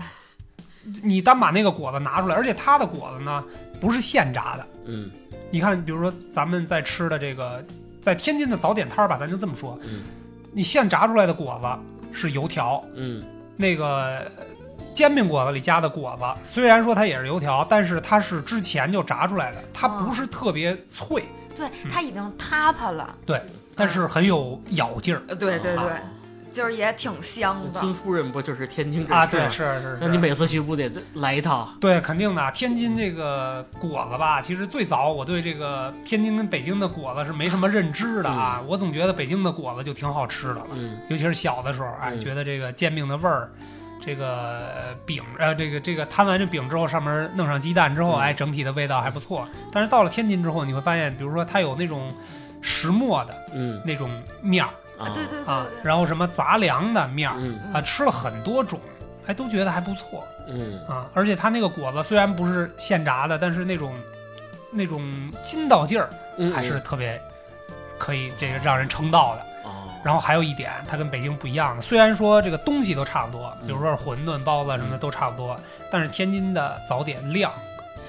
[1.02, 3.44] 你单把那个果子拿出来，而且它的果子呢
[3.80, 4.66] 不是现炸的。
[4.86, 5.08] 嗯
[5.50, 7.62] 你看，比如说咱们在吃的这个，
[8.02, 10.02] 在天津的早点摊儿吧，咱就这么说，嗯。
[10.52, 11.68] 你现炸出来的果子
[12.12, 13.24] 是油条，嗯。
[13.56, 14.30] 那个
[14.92, 23.14] 煎饼果子里加的果子，虽然说它也是油条，但是它是之前就炸出来的，它不是特别脆，对，它已经塌趴了。
[23.24, 23.40] 对
[23.74, 25.22] 但是很有咬劲儿。
[25.28, 26.02] 呃对对对，啊
[26.52, 27.80] 就是也挺香的。
[27.80, 29.26] 孙夫人不就是天津人啊。
[29.26, 30.22] 对，是是那你。
[30.22, 31.68] 每次去不得来一套？
[31.80, 32.50] 对，肯定的。
[32.52, 38.62] 天津这个果子吧，其实最早我对这个天津跟北京的果子是没什么认知的啊。
[38.68, 43.50] 我总觉得北京的果子就挺好吃的，嗯尤其是小的时候，哎，嗯觉得这个煎饼的味儿
[44.00, 44.28] 这个
[44.76, 49.48] 呃饼呃这个这个摊完这饼之后，上面弄上鸡蛋之后，嗯哎，整体的味道还不错。
[49.72, 52.14] 但是到了天津之后，你会发现，比如说它有那种
[52.60, 54.08] 石磨的嗯那种
[54.40, 57.58] 面儿啊，对对啊然后什么杂粮的面儿嗯。
[57.72, 58.78] 啊，吃了很多种，
[59.26, 60.78] 哎，都觉得还不错嗯。
[60.88, 61.06] 啊。
[61.14, 63.94] 而且它那个果子虽然不是现炸的，但是那种
[64.70, 67.20] 那种筋道劲儿嗯，还是特别
[67.98, 69.42] 可以这个让人称道的。
[69.68, 75.58] 哦，然后还有一点，它跟北京不一样的，虽然说这个东西都差不多，嗯比如说馄饨、包子什么的都差不多，
[75.90, 77.52] 但是天津的早点量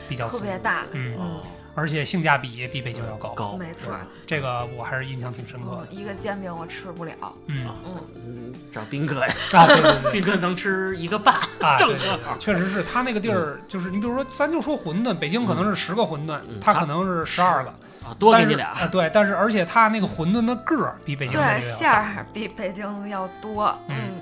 [0.09, 1.41] 比较特别大，嗯，哦
[1.75, 3.29] 而且性价比比北京要高。
[3.29, 3.93] 高没错。
[4.27, 6.01] 这个我还是印象挺深刻嗯的。
[6.01, 7.13] 一个煎饼我吃不了，
[7.47, 11.97] 嗯啊嗯，嗯，找斌哥呀，啊，对对对 斌哥能吃一个半，啊，正对
[12.39, 17.69] 确实是他那个地儿，就是你比如说，咱就说馄饨，北京可能是十个馄饨嗯，他可能是十二个，
[18.05, 24.21] 啊，多给你俩，啊，对，但是而且他那个馄饨的个儿比北京对，馅儿比北京要多，嗯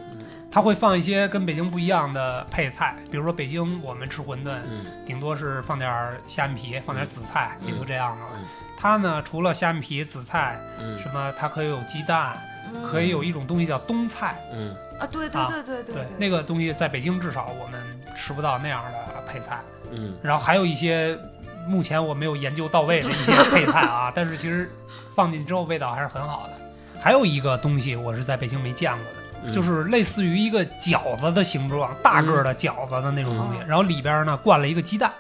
[0.52, 8.46] 嗯他会放一些跟北京不一样的配菜，比如说北京我们吃馄饨，嗯顶多是放点儿虾米皮，放点儿紫菜，嗯也就这样了嗯。
[8.78, 12.38] 它呢，除了虾米皮、紫菜，嗯什么它可以有鸡蛋，
[12.74, 14.36] 嗯，可以有一种东西叫冬菜。
[14.54, 17.82] 嗯啊，对对啊对对对那个东西在北京至少我们
[18.14, 19.60] 吃不到那样的配菜。
[19.92, 21.18] 嗯然后还有一些
[21.66, 24.70] 目前我没有研究到位的一些配菜啊， 但是其实
[25.16, 26.54] 放进之后味道还是很好的。
[27.00, 35.12] 还有一个东西我是在北京没见过的，嗯，就是类似于一个饺子的形状，大个儿的饺子的那种东西，嗯然后里边呢灌了一个鸡蛋。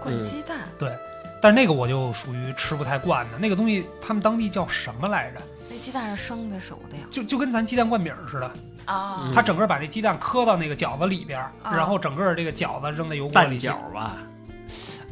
[0.00, 0.92] 灌鸡蛋，对
[1.40, 5.40] 但是那个我就属于吃不太惯的，那个东西他们当地叫什么来着？
[5.70, 7.04] 那鸡蛋是生的熟的呀？
[7.10, 8.46] 就就跟咱鸡蛋灌饼似的，
[8.84, 13.66] 啊嗯它整个把那鸡蛋磕到那个饺子里边然后整个这个饺子扔在油锅里去。
[13.68, 14.16] 饺吧，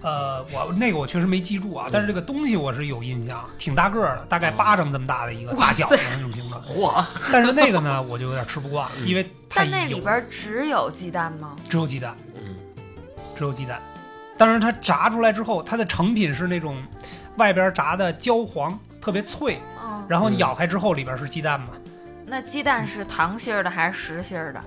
[0.02, 6.60] 呃，我那个我确实没记住啊嗯，但是这个东西我是有印象，挺大个儿的，大概哦巴掌这么大的一个大饺子那种形状。
[6.62, 11.56] 嚯，但是那个呢，我就有点吃不惯因为太但那里边只有鸡蛋吗？
[11.68, 12.56] 只有鸡蛋，嗯
[13.36, 13.80] 只有鸡蛋。
[14.36, 16.82] 但是它炸出来之后，它的成品是那种
[17.36, 21.68] 外边炸的焦黄，特别脆，嗯，然后你嗯咬开之后里边是鸡蛋嘛，
[22.26, 24.60] 那鸡蛋是糖心儿的还是实心儿的？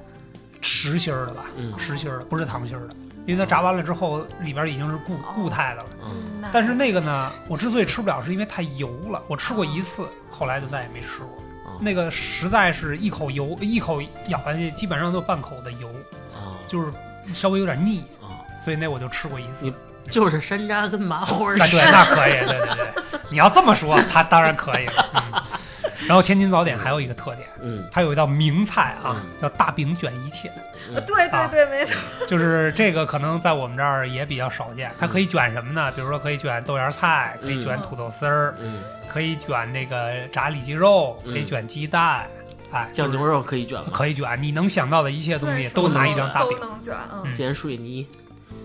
[0.61, 2.95] 实心儿的吧，嗯实心儿的，不是糖心儿的，
[3.25, 5.89] 因为它炸完了之后里边已经是固哦固态的了。
[6.03, 9.21] 嗯，但是那个呢，我之所以吃不了，是因为太油了。
[9.27, 11.27] 我吃过一次，后来就再也没吃过。
[11.65, 15.89] 哦那个实在是一口油，一口咬下去，基本上都半口的油，
[16.33, 16.89] 啊就是
[17.33, 19.73] 稍微有点腻，啊，所以那我就吃过一次。
[20.09, 23.21] 就是山楂跟麻花儿那对，那可以，对对对。
[23.29, 25.09] 你要这么说，它当然可以了。
[25.15, 25.41] 嗯
[26.08, 30.51] 然后天津早点还有一个特点，嗯它有一道名菜啊，嗯叫大饼卷一切。
[30.89, 31.99] 嗯对啊对对，没错。
[32.27, 34.91] 就是这个可能在我们这儿也比较少见。
[34.99, 35.91] 它可以卷什么呢？
[35.93, 38.81] 比如说可以卷豆芽菜，可以卷土豆丝儿，嗯，
[39.12, 42.27] 可以卷那个炸里脊肉，嗯可以卷鸡蛋，
[42.71, 43.86] 哎，就是酱牛肉可以卷吗？
[43.91, 48.08] 可以卷，你能想到的一切东西都拿一张大都饼能卷，嗯，嗯煎水泥，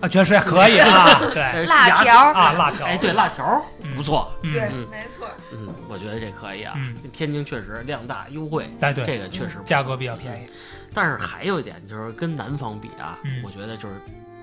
[0.01, 1.41] 啊，卷水可以啊， 对。
[1.41, 3.63] 哎辣条啊，辣条，哎，对，辣条
[3.95, 4.51] 不错，嗯。
[4.51, 4.87] 对，嗯。
[4.89, 5.27] 没错。
[5.51, 6.95] 嗯，我觉得这可以啊嗯。
[7.11, 10.47] 天津确实量大优惠，哎对，这个确实价格比较便宜，
[10.93, 13.95] 但是还有一点就是跟南方比啊，嗯我觉得就是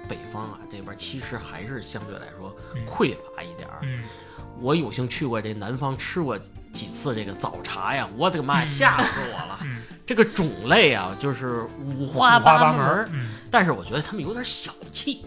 [0.09, 3.79] 北方啊这边其实还是相对来说嗯匮乏一点儿。
[3.83, 4.05] 嗯，
[4.61, 6.39] 我有幸去过这南方吃过
[6.73, 9.59] 几次这个早茶呀，我的个妈呀，嗯吓死我了！
[9.65, 15.25] 嗯，这个种类啊，就是五五花花八门儿，嗯，但是我觉得他们有点小气。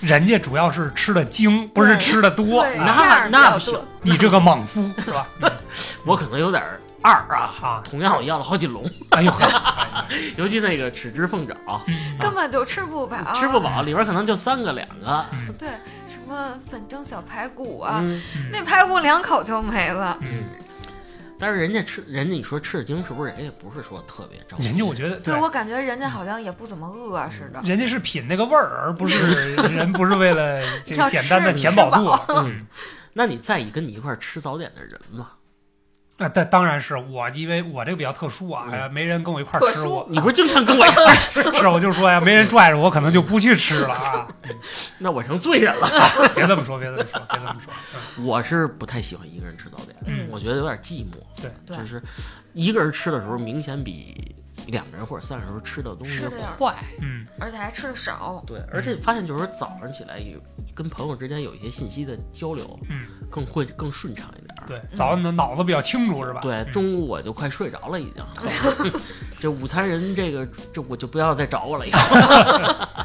[0.00, 3.78] 人家主要是吃的精，不是吃的多，那那不行。
[4.02, 5.28] 你这个莽夫是吧？
[5.40, 5.50] 嗯
[6.04, 6.60] 我可能有点
[7.00, 7.82] 二啊，啊。
[7.84, 10.04] 同样我要了好几笼，哎呦 呵，
[10.36, 11.54] 尤其那个豉汁凤爪，
[11.86, 12.16] 嗯。
[12.18, 15.24] 根本就吃不饱，吃不饱，里边可能就三个两个。
[15.32, 15.52] 嗯。
[15.56, 15.68] 对，
[16.08, 18.04] 什么粉蒸小排骨啊，
[18.50, 20.18] 那排骨两口就没了。
[20.20, 20.44] 嗯，
[21.38, 24.68] 但是人家吃，人家你说吃着精，是不是人家不是说特别着急？
[24.68, 27.60] 人家我觉得对我感觉人家好像也不怎么饿似的。
[27.64, 32.32] 人家是品那个味儿，而不是 人不是为了这个简单的填饱肚吃。
[32.48, 32.66] 嗯，
[33.12, 35.30] 那你在意跟你一块儿吃早点的人吗？
[36.18, 40.06] 啊，但当然是我，因为我这个比较特殊啊，嗯哎呀没人跟我一块儿吃过。
[40.08, 41.42] 你不是经常跟我一块儿吃？
[41.58, 44.28] 是，我就说呀，没人拽着我，可能就不去吃了啊。
[44.98, 45.88] 那我成罪人了。
[46.34, 48.24] 别这么说，别这么说，别这么说。
[48.24, 51.16] 我是不太喜欢一个人吃早点，嗯我觉得有点寂寞。
[51.40, 52.00] 对对就是
[52.52, 54.34] 一个人吃的时候，明显比
[54.68, 56.74] 两个人或者三个人时候吃的东西吃得有点快。
[57.00, 58.42] 嗯而且还吃的少。
[58.46, 60.38] 对，而且发现就是说早上起来有
[60.74, 64.54] 跟朋友之间有一些信息的交流，嗯，更会更顺畅一点。
[64.66, 66.40] 对，早上的脑子比较清楚是吧？
[66.40, 68.92] 对，嗯中午我就快睡着了，已经。
[69.40, 72.16] 这午餐人这个，这我就不要再找我了以后。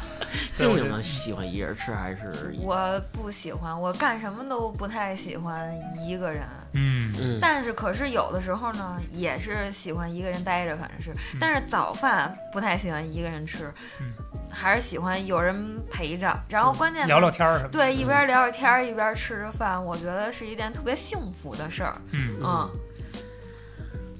[0.56, 2.54] 对我觉得静静呢喜欢一个人吃还是？
[2.60, 6.42] 我不喜欢，我干什么都不太喜欢一个人。
[6.72, 11.12] 嗯嗯，但是可是有的时候呢，也是喜欢一个人待着，反正是。
[11.40, 14.12] 但是早饭不太喜欢一个人吃，嗯
[14.52, 16.36] 还是喜欢有人陪着。
[16.48, 17.68] 然后关键聊聊天。
[17.70, 21.96] 对，一边聊着天儿一边吃着饭，我觉得是一件特别幸福的事儿。
[22.10, 22.70] 嗯嗯，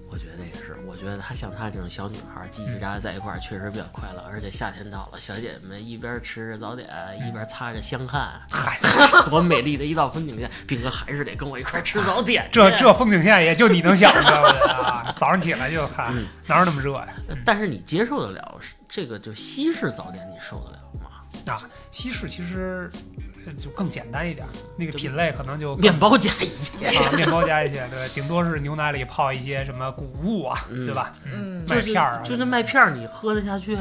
[0.09, 4.21] 我觉得也是，我觉得她像她这种小女孩，叽叽喳喳在一块儿，确实比较快乐。
[4.29, 6.89] 而且夏天到了，小姐姐们一边吃着早点，
[7.27, 8.77] 一边擦着香汗，嗨，
[9.31, 10.51] 多美丽的一道风景线！
[10.67, 12.49] 斌哥还是得跟我一块儿吃早 点。
[12.51, 15.15] 这这风景线也就你能想着我觉得啊！
[15.17, 17.09] 早上起来就嗨嗯，哪有那么热呀？
[17.45, 21.53] 但是你接受得了这个就西式早点，你受得了吗？
[21.53, 23.23] 啊，西式其实呃
[23.57, 31.13] 就更简单一点，那个品类可能就面包加一些，啊，面包加一些，对，顶多是牛奶里泡一些什么谷物啊，嗯对吧？
[31.25, 33.77] 嗯麦片儿啊，就那麦片儿，你喝得下去？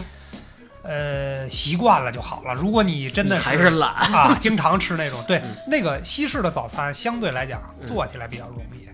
[0.81, 2.53] 呃，习惯了就好了。
[2.53, 3.91] 如果你真的你还是懒。
[4.13, 8.87] 啊，经常吃那种，对嗯，那个西式的早餐相对来讲嗯做起来比较容易，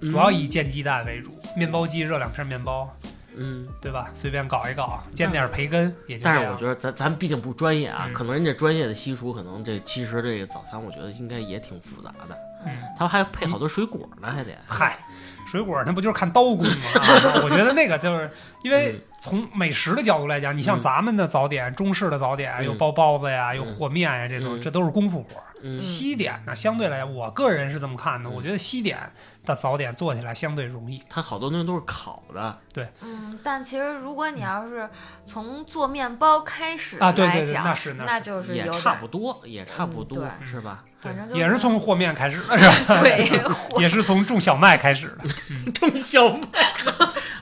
[0.00, 2.88] 嗯主要以煎鸡蛋为主，面包机热两片面包，
[3.36, 4.10] 嗯，对吧？
[4.14, 6.66] 随便搞一搞，煎点培根，也就但是我觉。
[6.66, 12.36] 得咱咱毕竟不专业啊，嗯可能人家专业的西厨，可能这其实这个早餐，我觉得应该也挺复杂的。
[12.66, 14.52] 嗯，他们还配好多水果呢，还得。
[14.66, 14.98] 嗨，
[15.46, 16.74] 水果那不就是看刀工吗？
[17.00, 18.30] 啊，我觉得那个就是
[18.62, 25.44] 因为嗯从美食的角度来讲，你像嗯咱们的早点，中式的早点，嗯有包包子呀，有和面呀，这种嗯这都是功夫活儿。
[25.62, 28.98] 嗯西点呢，相对来讲，我个人是这么看的，嗯我觉得西点
[29.44, 31.02] 的早点做起来相对容易。
[31.08, 34.88] 它好多东西都是烤的，对嗯，但其实如果你要是
[35.24, 40.84] 从做面包开始啊对对对来讲，那是那是就是有也差不多，也差不多，嗯是吧？
[41.00, 43.00] 反正就也是从和面开始的， 是吧？
[43.00, 43.42] 对
[43.80, 45.72] 也是从种小麦开始的。
[45.72, 46.46] 种小麦，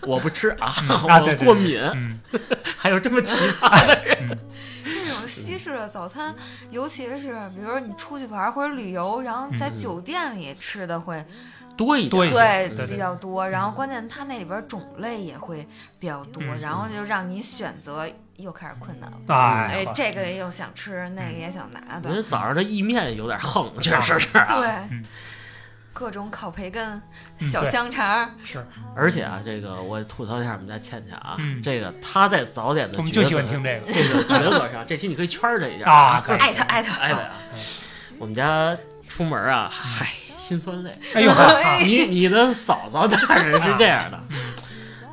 [0.03, 2.21] 我不吃啊，我过敏，嗯，
[2.77, 4.39] 还有这么奇葩的人，
[4.85, 6.33] 这种西式的早餐，
[6.71, 11.25] 尤其是比如说你出去玩或者旅游，然后在嗯酒店里吃的会
[11.79, 15.67] 多一点，多一些对对对比较多，然后关键它那里边种类也会
[15.99, 19.17] 比较多，嗯然后就让你选择又开始困难了。
[19.29, 24.61] 哎哎，，这个又想吃，那个也想拿我觉得，早上的意面有点横，确实是啊。
[24.61, 25.05] 对嗯，
[25.93, 27.01] 各种烤培根、
[27.39, 37.31] 嗯小香肠，是而且啊，这个我吐槽一下我们家倩倩啊，嗯这个她在早点的我们就喜欢听这个这个角色上，这期你可以圈她一下啊可以艾特艾特，哎的呀。
[38.19, 38.77] 我们家
[39.09, 40.07] 出门啊，嗨，
[40.49, 40.99] 心酸泪。
[41.15, 41.33] 哎呦
[41.85, 44.37] 你你的嫂嫂大人是这样的，嗯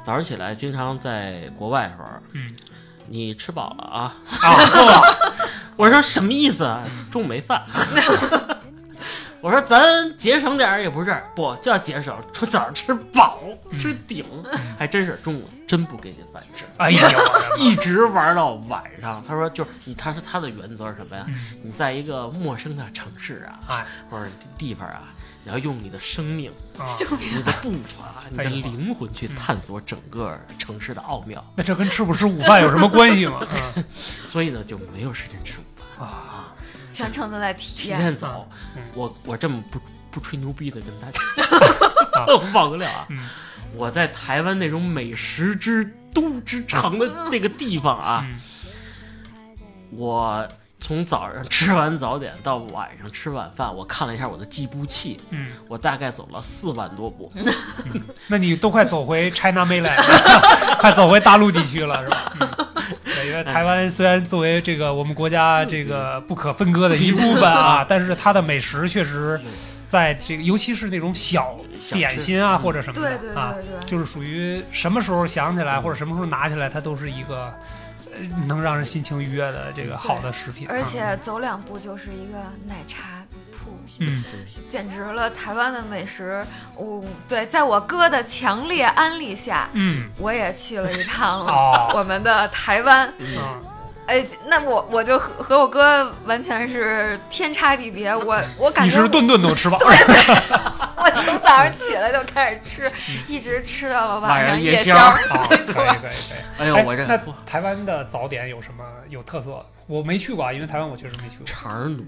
[0.03, 2.49] 早上起来经常在国外的时候，嗯
[3.07, 4.13] 你吃饱了啊？
[4.41, 5.35] 啊呵，
[5.77, 6.83] 我说什么意思啊？
[7.11, 7.61] 中午没饭。
[9.45, 13.37] 我说咱节省点儿也不是，不就要节省，说早上吃饱
[13.77, 14.25] 吃顶，
[14.75, 16.65] 还真是中午真不给你饭吃。
[16.77, 19.23] 哎呦，我的妈一直玩到晚上。
[19.27, 21.25] 他说，就是你，他说他的原则是什么呀？
[21.27, 24.27] 嗯你在一个陌生的城市啊，哎或者
[24.57, 31.45] 地方啊，你要用你的生命、啊，你的步伐、你的灵魂去探索整个城市的奥妙。
[31.55, 33.45] 那这跟吃不吃午饭有什么关系吗？
[33.75, 33.83] 嗯
[34.25, 36.51] 所以呢，就没有时间吃午饭，啊，
[36.95, 37.99] 全程都在体提验。
[37.99, 38.81] 前走嗯。
[38.93, 39.79] 我我这么不
[40.09, 43.05] 不吹牛逼的跟大啊家 我爆个料啊！
[43.09, 43.27] 嗯
[43.75, 48.39] 我在台湾那种美食之都之城的那个地方啊，嗯
[49.91, 50.47] 我
[50.85, 57.31] 从早上 吃完早点到晚上吃晚饭，我看了一下我的计步器，嗯，我大概走了四万多步。
[58.29, 59.97] 那你都快走回 China Mainland，
[60.79, 62.31] 快走回大陆地区了，是吧？
[63.25, 69.41] 因为台湾虽然作为这个我们国家这个不可分割的一部分啊，但是它的美食确实
[69.87, 71.57] 在这个，尤其是那种小
[71.93, 72.59] 点心啊嗯。
[72.59, 73.63] 或者什么的对对啊，对。
[73.63, 77.53] 对，就是属于什么时候想起来嗯或者什么时候拿起来，它都是一个呃
[78.47, 80.67] 能让人心情愉悦的这个好的食品。
[80.69, 84.23] 而啊且走两步就是一个奶茶铺，嗯，
[84.69, 85.29] 简直了！
[85.29, 91.51] 台湾的美食，我、对，在我哥的强烈安利下，嗯我也去了一趟了。
[91.51, 93.59] 哦我们的台湾，嗯啊，
[94.07, 98.15] 哎，那我我就和和我哥完全是天差地别。
[98.15, 99.77] 我我感觉你是顿顿都吃饱。
[99.79, 102.91] 我从早上起来就开始吃，
[103.27, 105.29] 一直吃到了晚上上夜宵宵儿。
[105.29, 106.37] 啊，可以可以可以。
[106.59, 109.65] 哎呦，哎，我这那台湾的早点有什么有特色？
[109.87, 111.45] 我没去过啊，因为台湾我确实没去过。
[111.47, 112.05] 肠儿多，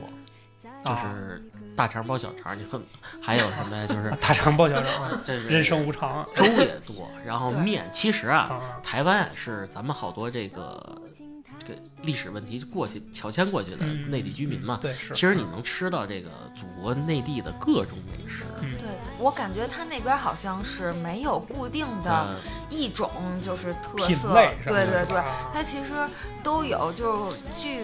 [0.83, 1.43] 就啊是
[1.75, 2.81] 大肠包小肠，你恨
[3.21, 3.85] 还有什么呀？
[3.87, 11.01] 就是大肠包小肠啊，这是人生无常啊粥也多，然后面其实啊，啊台湾是咱们好多这个
[11.67, 14.79] 个历史问题过去乔迁过去的嗯内地居民嘛。
[14.81, 15.13] 对是。
[15.13, 18.87] 其实你能吃到这个祖国内地的各种美食，嗯对，
[19.19, 22.35] 我感觉他那边好像是没有固定的呃，
[22.69, 23.09] 一种
[23.43, 25.93] 就是特品色，类对对对，它其实
[26.41, 26.91] 都有。
[26.93, 27.81] 就据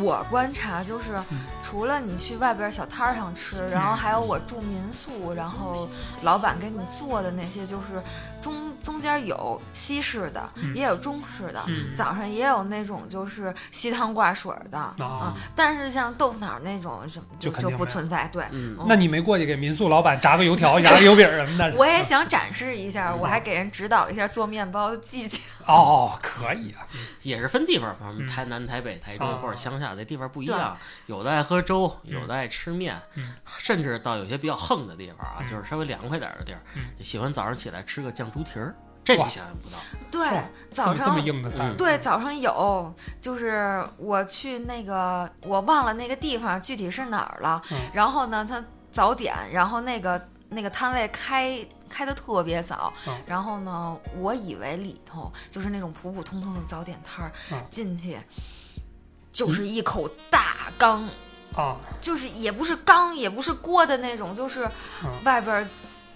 [0.00, 5.88] 我观察，就是嗯除了你去外边小摊儿上吃，然后还有我住民宿，然后
[6.22, 8.02] 老板给你做的那些，就是
[8.40, 10.74] 中中间有西式的，嗯。
[10.74, 11.62] 也有中式的。
[11.66, 11.94] 嗯。
[11.94, 18.28] 早上也有那种就是稀汤挂水的啊，但是像豆腐脑那种什么就就就肯定不存在。
[18.32, 21.76] 对，嗯，那你没过去给民宿老板炸个油条、炸个油饼什么的？
[21.76, 25.40] 我也想展示一下，我还给人指导了一下做面包的技巧。
[25.66, 26.86] 哦，可以啊，
[27.22, 28.26] 也是分地方，咱们嗯。
[28.26, 29.38] 台南、台北、台中啊。
[29.42, 30.76] 或者乡下的地方不一样，
[31.06, 35.48] 有的爱喝粥，有的爱吃面嗯，甚至到有些比较横的地方啊，嗯。
[35.50, 38.74] 就是稍微凉快点的地儿嗯，喜欢早上起来吃个酱猪蹄儿，
[39.04, 39.76] 这你想象不到。
[40.10, 47.62] 对，早上这么上硬的菜嗯，对早上有，就是我去那个我忘了那个地方具体是哪儿了。
[47.70, 51.58] 嗯然后呢，他早点，然后那个那个摊位开
[51.88, 58.18] 开的特别早，嗯然后呢，我以为里头就是那种普普通通的早点摊儿，嗯进去
[59.30, 61.08] 就是一口大缸。
[61.56, 64.64] 啊，就是也不是缸，也不是锅的那种，就是
[65.02, 65.66] 嗯外边儿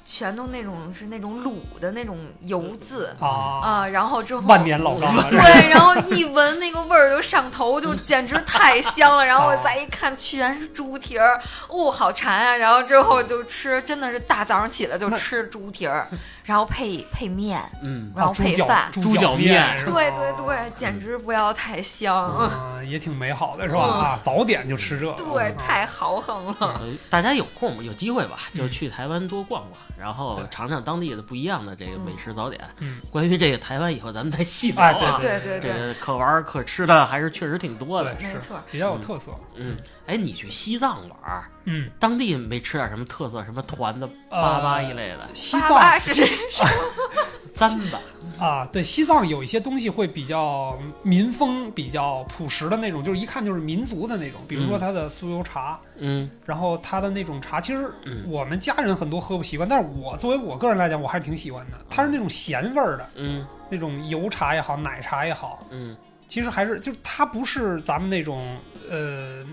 [0.05, 3.15] 全都那种是那种卤的那种油渍。
[3.21, 9.25] 啊，啊，然后之后万年老缸啊，这对，然后一闻那个味儿就上头，就简直太香了。
[9.25, 12.57] 然后我再一看，全是猪蹄儿，哦，好馋啊！
[12.57, 16.09] 然后之后就吃，真的是大早上起来就吃猪蹄儿，
[16.45, 18.91] 然后配配面，嗯，然后配饭。
[18.93, 19.79] 猪脚面面。
[19.79, 23.83] 是吧，对对对，简直不要太香，啊，也挺美好的是吧？
[23.83, 26.57] 啊，早点就吃这，对，啊太豪横了。
[26.61, 32.61] 呃大家有空有机会吧，就嗯去台湾多逛逛，然后尝尝当地的不一样的这个美食早点。
[32.81, 35.19] 嗯，关于这个台湾，以后咱们再细聊哎啊。
[35.21, 38.19] 对对对，这个可玩可吃的还是确实挺多的。
[38.19, 38.61] 是没错。
[38.69, 39.77] 比较有特色，嗯，
[40.07, 46.25] 哎，你去西藏玩儿，嗯，当地没吃点什么特色，什么团子、粑粑一类的，西粑藏粑是
[47.55, 47.99] 糌粑。
[48.39, 54.81] 啊，对，西藏有一些东西会比较民风、比较朴实的那种，就是一看就是民族的那种，比如说嗯。
[54.81, 56.29] 它的酥油茶，嗯。
[56.45, 58.25] 然后它的那种茶，其实嗯。
[58.27, 61.79] 我们家人很多喝不习惯，但是我作为我个人来讲，我还是挺喜欢的。
[61.89, 63.47] 它是那种咸味儿的嗯。
[63.71, 65.97] 那种油茶也好，奶茶也好，嗯。
[66.27, 68.57] 其实还是就是它不是咱们那种
[68.91, 69.45] 呃，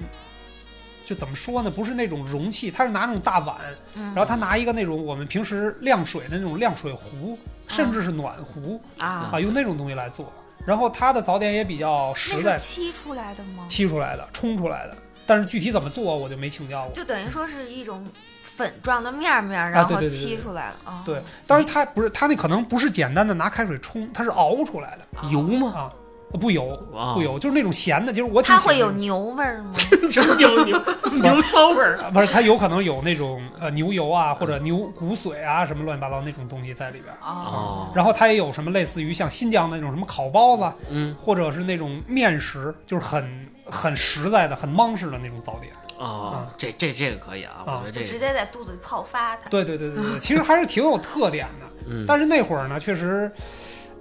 [1.09, 1.71] 就怎么说呢？
[1.71, 3.57] 不是那种容器，它是拿那种大碗，
[3.95, 7.35] 嗯然后他拿一个那种我们平时晾水的那种晾水壶，
[7.67, 10.31] 甚至是暖壶啊，啊，用那种东西来做。
[10.67, 13.65] 然后它的早点也比较实在那是，沏出来的吗？
[13.67, 14.95] 沏出来的、冲出来的，
[15.25, 16.93] 但是具体怎么做我就没请教过。
[16.93, 18.05] 就等于说是一种
[18.43, 21.01] 粉状的面儿面儿，然后沏出来的啊。
[21.03, 25.73] 对，当然它不是，它那可能不是简单的拿开水冲，它是熬出来的啊油吗？
[25.73, 25.89] 啊，
[26.37, 28.11] 不油啊不油，就是那种咸的。
[28.13, 29.71] 其实我挺它喜欢它会有牛味儿吗？
[30.11, 30.81] 什么牛牛
[31.21, 31.99] 牛骚味儿？
[32.01, 37.17] 啊不是，它有可能有那种呃牛油啊，或者牛骨髓啊，什么乱七八糟那种东西在里边儿。
[37.21, 45.71] 哦，然后它也有什么类似于像新疆的那种什么烤包子，嗯或者是那种面食，就是很很实在的、很芒式的那种早点。
[45.97, 49.49] 哦，这这这个可以啊，我啊就直觉得这个接在肚子里泡发它。
[49.49, 51.65] 对对对对对，其实还是挺有特点的。
[51.91, 53.31] 嗯但是那会儿呢，确实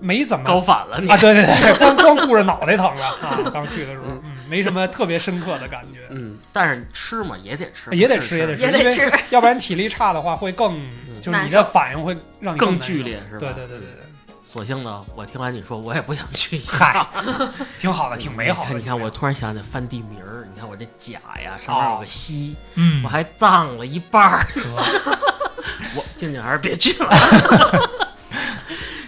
[0.01, 1.17] 没怎么高反了你啊，。
[1.17, 3.39] 对对对， 光光顾着脑袋疼了啊！
[3.53, 6.01] 刚去的时候，嗯，没什么特别深刻的感觉。
[6.11, 10.81] 嗯，但是吃嘛也得吃，也得吃，也得吃，因为也得吃要不然体力差的话会更，
[11.21, 13.41] 就是你的反应会让你更剧烈是吧？
[13.41, 17.53] 对对对对对，索性呢，我听完你说，我也不想去西嗨藏。
[17.79, 18.75] 挺好的，挺美好的。
[18.79, 24.47] 你看，我突然想起翻地名儿，你看我这甲呀，上面有个西，嗯我，还葬了一半儿。
[24.55, 24.63] 得
[25.95, 27.11] 我静静还是别去了，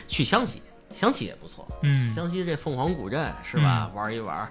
[0.08, 1.66] 去湘西，湘西也不错。
[1.82, 3.90] 嗯湘西这凤凰古镇是吧？
[3.94, 4.50] 玩一玩。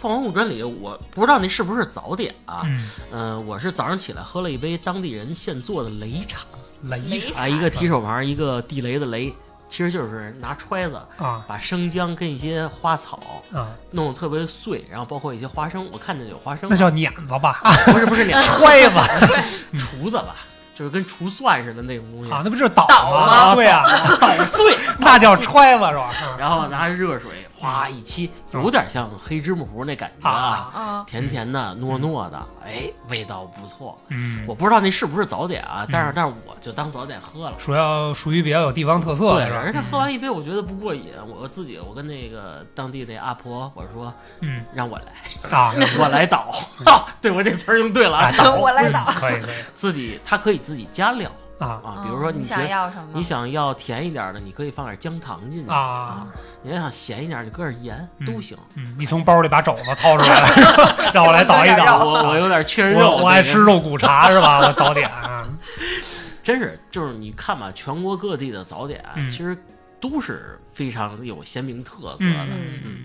[0.00, 2.62] 凤凰古镇里，我不知道那是不是早点啊？
[2.64, 2.80] 嗯，
[3.12, 6.40] 嗯、我是早上起来喝了一杯当地人现做的擂茶
[6.82, 9.30] 雷茶啊，一个提手旁，一个地雷的雷，
[9.68, 17.60] 其实就是拿揣子啊把生姜跟一些花草啊，弄得特别碎，然后包括一些花生，我看见有花生那，叫碾子吧？
[17.62, 20.36] 啊不是不是两 揣子 厨子吧，
[20.80, 23.54] 就是跟除蒜似的那种东西啊，，那不就是倒倒吗？
[23.54, 23.84] 对呀，
[24.18, 26.04] 捣 碎，那叫揣子是吧？
[26.08, 33.98] 啊然后拿热水哗一沏，有点像黑芝麻糊那感觉啊，嗯，甜甜的、糯糯的，哎，味道不错。
[34.08, 37.56] 嗯，我不知道那是不是早点啊，但是但是我就当早点喝了。
[37.58, 39.58] 主要属于比较有地方特色对，的是吧？
[39.66, 41.12] 而且喝完一杯，我觉得不过瘾。
[41.38, 46.48] 我自己，我跟那个当地那阿婆我说，嗯让我来，啊， 我来倒。
[46.86, 51.30] 啊 对我这词儿用对了倒 我来倒嗯可以可以，自己他可以自己加料，
[51.60, 53.08] 啊啊，比如说嗯你想要什么？
[53.14, 56.26] 你想要甜一点的，你可以放点姜糖进去啊，
[56.62, 58.56] 你要想咸一点，你搁点盐嗯都行。
[58.76, 62.04] 嗯，你从包里把肘子掏出来， 让我来倒一倒。
[62.04, 64.58] 我我有点缺肉，我我爱吃肉骨茶是吧？
[64.66, 65.46] 我早点啊，
[66.42, 69.56] 真是就是你看吧，全国各地的早点其实
[70.00, 72.44] 都是非常有鲜明特色的。
[72.46, 72.96] 嗯嗯，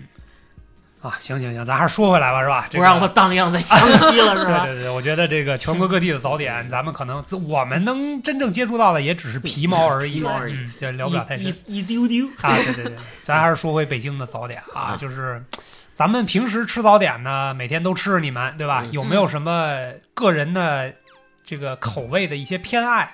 [1.06, 2.66] 啊，行行行，咱还是说回来吧，是吧？
[2.70, 4.64] 这个不让我荡漾在湘西了，是吧？
[4.66, 12.26] 对对对，我觉得这个全国各地的早点，咱们可能我们能真正接触到的也只是皮毛而已，皮毛而已嗯，这聊不了太深一一丢丢。
[12.40, 12.54] 啊。
[12.56, 15.42] 对对对，咱还是说回北京的早点啊，啊就是
[15.92, 18.82] 咱们平时吃早点呢，每天都吃，你们对吧？
[18.84, 19.76] 嗯有没有什么
[20.14, 20.92] 个人的
[21.44, 23.10] 这个口味的一些偏爱？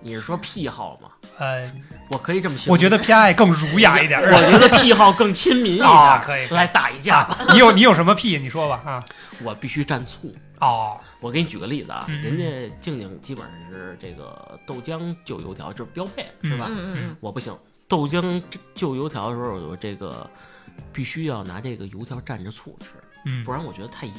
[0.00, 1.08] 你是说癖好吗？
[1.38, 1.64] 呃，
[2.10, 2.72] 我可以这么形容。
[2.72, 4.20] 我觉得偏爱更儒雅一点。
[4.20, 5.88] 我觉得癖好更亲民一点。
[5.88, 7.36] 啊可以来打一架吧。
[7.40, 8.38] 啊，你有你有什么癖？
[8.38, 9.04] 你说吧啊。
[9.42, 10.34] 我必须蘸醋。
[10.60, 16.66] 哦，我给你举个例子啊，嗯人家静静基本上是这个豆浆就油条，就是标配，是吧？
[16.68, 17.54] 嗯嗯嗯，我不行，
[17.88, 18.40] 豆浆
[18.74, 20.30] 就油条的时候，我这个
[20.92, 22.92] 必须要拿这个油条蘸着醋吃，
[23.26, 24.12] 嗯不，然我觉得太油，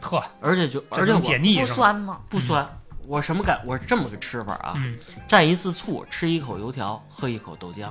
[0.00, 1.66] 呵，而且就而且解腻不？
[1.66, 2.20] 酸吗？
[2.28, 2.68] 不酸。
[3.08, 3.58] 我什么感？
[3.64, 7.90] 我是这么个吃法啊，嗯蘸一次醋，吃一口油条，喝一口豆浆。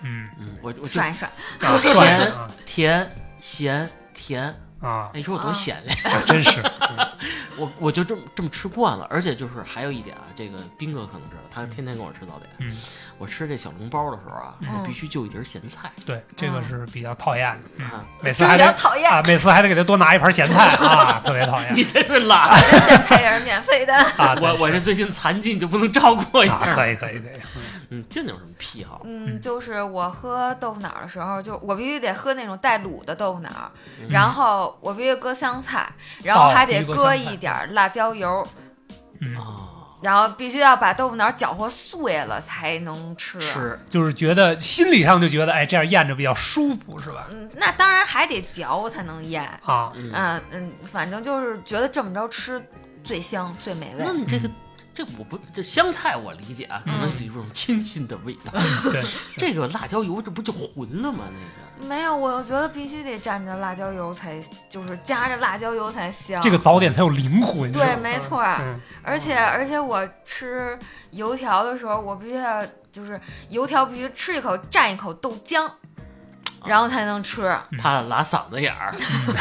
[0.00, 1.30] 嗯，嗯，我我就涮一涮，
[1.60, 3.08] 啊涮啊甜
[3.40, 5.92] 咸甜，啊，哎，你说我多啊咸嘞？
[6.26, 6.62] 真是
[7.56, 12.50] 我我就这么这么吃惯了，而且就是还有一点啊，这个斌哥可能知道，他天天跟我吃早点。
[12.58, 12.76] 嗯，
[13.16, 17.70] 我吃这小笼包的时候啊，嗯我必须就一碟咸菜对，这个是比较讨厌的。
[17.78, 17.86] 嗯
[18.20, 19.22] 每次还得讨厌啊，。
[19.24, 23.94] 每次还得给他多拿一盘咸菜啊，特别讨厌 你这是懒，咸菜也是免费的。
[23.96, 24.36] 啊。
[24.40, 26.74] 我我这最近残疾，你就不能照顾我一啊，下？
[26.74, 27.40] 可以可以可以，
[27.98, 29.00] 嗯，这有什么癖好？
[29.04, 33.70] 嗯，就是我喝豆腐脑的时候，就我必须得喝那种带卤的豆腐脑，
[34.00, 35.88] 嗯然后我必须搁香菜，
[36.22, 38.46] 然后哦还得搁必须搁香菜一点辣椒油，
[39.20, 39.68] 嗯，哦，
[40.02, 43.40] 然后必须要把豆腐脑搅和碎了才能吃。
[43.40, 47.26] 是就是觉得心理上就觉得，哎，这样咽着比较舒服，是吧？
[47.30, 49.42] 嗯，那当然还得嚼才能咽。
[49.64, 52.62] 啊，嗯，嗯嗯，反正就是觉得这么着吃
[53.02, 54.12] 最香最美味那。
[54.12, 54.48] 你这个
[54.94, 58.52] 这我不这香菜我理解啊，可能有一种清新的味道。
[58.90, 59.02] 对，
[59.36, 61.24] 这个辣椒油这不就浑了吗？
[61.80, 66.40] 那个没有，我觉得必须得蘸着辣椒油才，就是加着辣椒油才香。
[66.40, 67.70] 这个早点才有灵魂。
[67.72, 68.40] 对，没错
[69.02, 70.78] 而且而且我吃
[71.10, 75.68] 油条的时候，我必须要就是油条必须吃一口蘸一口豆浆，
[76.66, 77.54] 然后才能吃。
[77.78, 78.94] 怕拉嗓子眼儿。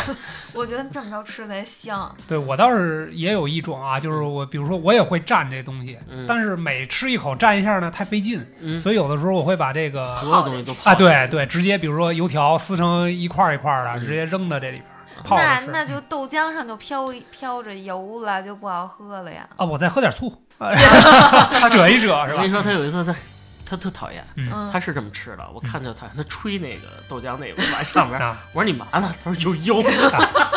[0.54, 2.16] 我觉得这么着吃才香。
[2.28, 15.36] 对我倒是也有一种啊，就是我比如说我也会蘸这东西，嗯但是每吃一口蘸一下呢太费劲，嗯，所以有的时候我会把这个所有东西都泡啊，对对，直接比如说油条撕成一块儿一块儿的，嗯直接扔到这里边儿泡。
[15.38, 19.48] 那那就豆浆上就飘飘着油了，就不好喝了呀。
[19.58, 20.32] 啊，我再喝点醋，
[21.72, 22.52] 遮一遮是吧我跟你？
[22.54, 23.16] 说，他有一次他
[23.76, 24.24] 他特讨厌，
[24.72, 25.50] 他，是这么吃的。
[25.54, 29.14] 我看见他他吹那个豆浆那个碗上边，啊，我说你嘛呢？
[29.24, 29.84] 他说有油。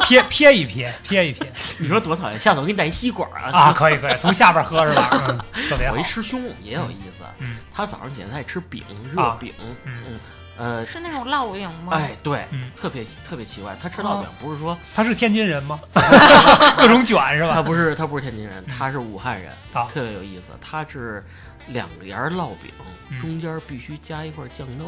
[0.06, 2.38] 撇撇一撇，撇一撇 你说多讨厌！
[2.38, 3.50] 下次我给你带一吸管啊！
[3.52, 5.08] 啊，可以可以，从下边喝是吧？
[5.28, 5.38] 嗯，
[5.68, 6.02] 特别好我一。
[6.04, 10.20] 师兄也有意思，嗯他早上起来他爱吃饼，热啊饼，嗯嗯，
[10.56, 11.92] 呃，是那种烙饼吗？
[11.96, 15.80] 哎，对，嗯特别特别奇怪，他吃烙饼不是说他是天津人吗？
[16.78, 17.54] 各种卷是吧？
[17.54, 20.42] 他不是他不是天津人，他是武汉人，啊特别有意思。
[20.60, 21.24] 他是
[21.68, 22.72] 两沿儿烙饼，
[23.10, 24.84] 嗯中间必须加一块酱豆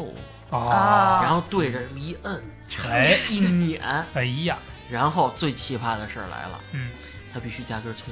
[0.49, 2.43] 腐，哦，啊然后对着一摁，
[2.89, 3.81] 哎一碾，
[4.13, 4.57] 哎呀，
[4.89, 6.89] 然后最奇葩的事儿来了，嗯，
[7.33, 8.07] 他必须加根葱。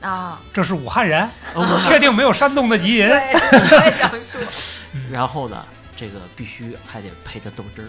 [0.00, 3.08] 啊，这是武汉人，哦确定没有山东的基因？
[3.08, 4.40] 我也想说，
[5.10, 5.64] 然后呢，
[5.96, 7.82] 这个必须还得配着豆汁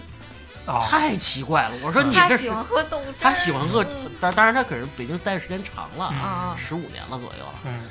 [0.65, 1.71] 儿，啊，太奇怪了。
[1.83, 7.59] 我说你这他喜欢喝豆汁儿，他喜欢喝嗯，当当然他可是北京待的时间长了，嗯啊，十五年了左右了。
[7.65, 7.81] 嗯，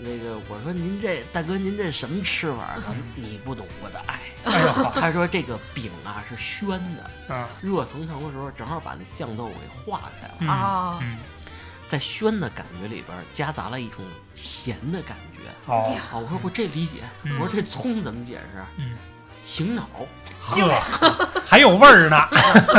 [0.00, 2.82] 那个我说您这大哥您这什么吃法儿？
[2.84, 4.18] 他说你不懂我的爱。
[4.44, 11.18] 哎呦，他说这个饼啊是宣的，啊，热腾腾的时候正好把那酱豆腐给化开了，嗯啊嗯，
[11.88, 15.72] 在宣的感觉里边夹杂了一种咸的感觉。
[15.72, 18.62] 哦，啊，我说我这理解，嗯我说这葱怎么解释？
[18.76, 18.96] 嗯，
[19.46, 19.88] 醒脑。
[20.40, 22.28] 呵，还有味儿呢，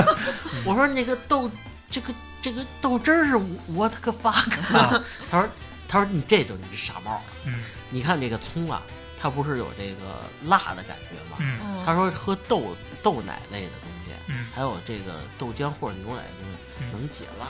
[0.63, 1.49] 我说那个豆，
[1.89, 3.39] 这个这个豆汁儿是
[3.73, 4.77] 我的个 fuck。
[4.77, 5.49] 啊他说
[5.87, 7.23] 他说你这就你这傻帽了。
[7.45, 8.81] 嗯你看这个葱啊，
[9.19, 10.01] 它不是有这个
[10.45, 11.37] 辣的感觉吗？
[11.39, 17.45] 嗯嗯，他说喝豆豆奶类的东西，嗯，还有这个豆浆或者牛奶的东西嗯能解辣。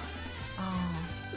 [0.57, 0.63] 哦，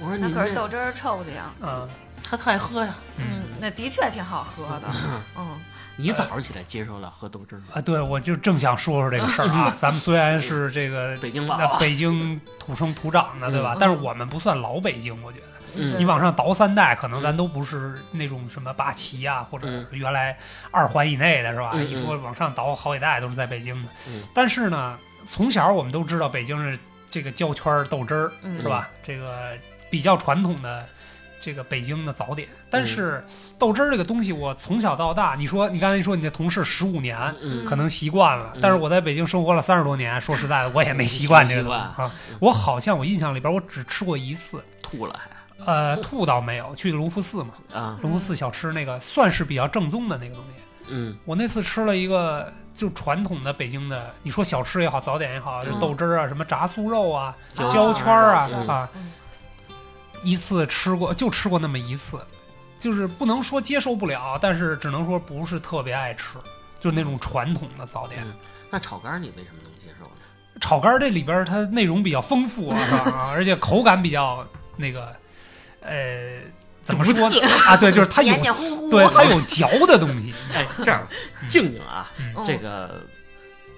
[0.01, 1.51] 我说你那可是豆汁儿臭的呀。
[1.63, 1.89] 嗯，
[2.23, 2.93] 他特爱喝呀。
[3.17, 4.89] 嗯嗯，那的确挺好喝的。
[5.37, 5.59] 嗯，
[5.97, 7.67] 你早上起来接受了喝豆汁儿吗？
[7.75, 9.73] 啊，对，我就正想说说这个事儿啊。
[9.79, 13.75] 咱们虽然是这个北京老啊北京土生土长的，对吧？
[13.75, 15.47] 嗯但是我们不算老北京，我觉得
[15.79, 20.37] 嗯你往上倒三代，可能咱都不是那种什么八旗啊，或者嗯原来
[20.70, 21.70] 二环以内的是吧？
[21.74, 23.89] 嗯一说往上倒好几代都是在北京的。
[24.09, 26.79] 嗯但是呢，从小我们都知道北京是
[27.11, 28.89] 这个焦圈豆汁儿，嗯是吧？
[29.03, 29.53] 这个
[29.91, 30.87] 比较传统的
[31.41, 32.49] 这个北京的早点。
[32.70, 33.24] 但嗯是
[33.59, 37.16] 豆汁儿这个东西，我从小到大，你说你刚才说你的同事十五年。
[37.41, 42.12] 嗯可能习惯了嗯，但是我在北京生活了三十多年，说实在的，我也没习惯这个 啊。
[42.41, 45.29] 我好像我印象里边，我只吃过一次，吐了还
[45.65, 50.63] 呃，吐倒没有，去隆福寺嘛，啊隆福寺小吃那个算是比较正宗的那个东西。
[50.91, 59.13] 嗯我那次吃了一个就传统的北京的，你说小吃也好，早点也好，豆汁儿啊，什么炸酥肉啊，焦焦圈儿啊啊，嗯
[60.23, 62.19] 一次吃过就吃过那么一次，
[62.79, 66.39] 就是不能说接受不了，但是只能说不是特别爱吃，
[66.81, 68.23] 就是那种传统的早点。
[68.25, 68.33] 嗯
[68.71, 70.11] 那炒肝儿你为什么能接受呢？
[70.61, 72.71] 炒肝儿这里边儿它内容比较丰富？
[72.71, 74.47] 啊而且口感比较
[74.77, 75.15] 那个，
[75.81, 76.41] 呃，
[76.83, 77.41] 怎么说呢？
[77.66, 80.33] 啊，对，就是它有黏黏糊糊，对它有嚼的东西。
[80.55, 81.07] 哎，这样
[81.49, 83.01] 静静啊，嗯这个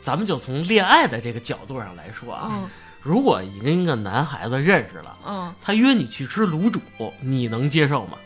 [0.00, 2.70] 咱们就从恋爱的这个角度上来说啊，嗯
[3.02, 6.80] 如果你跟一个男孩子认识了，嗯，他约你去吃卤煮，
[7.20, 8.18] 你能接受吗？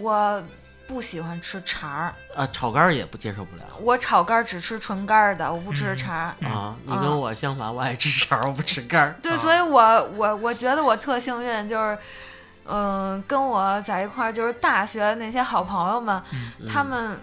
[0.00, 0.42] 我
[0.88, 3.62] 不喜欢吃肠儿，啊，炒肝儿也不接受不了。
[3.80, 6.34] 我炒肝儿只吃纯肝儿的，我不吃嗯肠儿。
[6.40, 9.14] 嗯啊，你跟我相反，我爱吃肠儿，我不吃肝儿。
[9.20, 11.98] 对，啊所以我我我觉得我特幸运，就是，
[12.68, 16.22] 嗯、跟我在一块儿就是大学那些好朋友们，
[16.60, 17.18] 嗯他们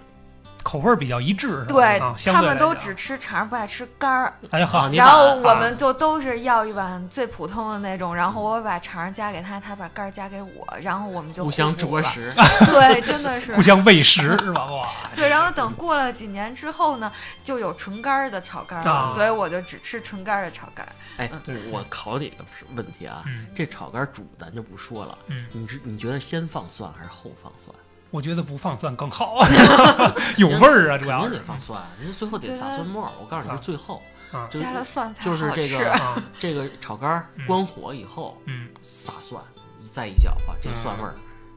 [0.64, 4.34] 口味儿比较一致，对、啊、他们都只吃肠儿，不爱吃肝儿。
[4.50, 11.76] 哎好啊，你然后我啊们就都是要一碗最普通的那种，然后我把肠儿夹给他，他把肝儿夹给我，然后我们就互相。
[11.76, 12.32] 啄食。
[12.68, 13.62] 对，真的是 互。
[13.62, 14.66] 相喂食是吧？
[14.72, 17.12] 哇， 对，然后等过了几年之后呢，
[17.44, 20.92] 就有纯肝儿的炒肝儿了，啊所以我就只吃纯肝儿的炒肝儿。
[21.18, 22.44] 哎嗯，对我考你个
[22.76, 27.76] 问题啊，嗯这炒肝儿煮咱就不说了，嗯，你知你觉得先放蒜还是后放蒜？
[28.14, 29.38] 我觉得不放蒜更好，
[30.38, 33.12] 有味儿啊，主要是肯定得放蒜，人家最后得撒蒜末儿。
[33.20, 34.04] 我告诉你最后，
[34.52, 35.68] 加了蒜才就是好吃。
[35.68, 39.44] 这个啊，这个炒肝关火以后嗯，撒蒜，
[39.92, 41.16] 再一搅和，这个蒜味儿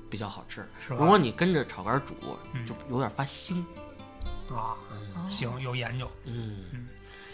[0.08, 0.66] 比较好吃。
[0.88, 2.14] 如果你跟着炒肝儿煮，
[2.54, 3.62] 嗯就有点发腥。
[4.50, 4.72] 啊，
[5.14, 6.86] 哦行，有研究嗯嗯，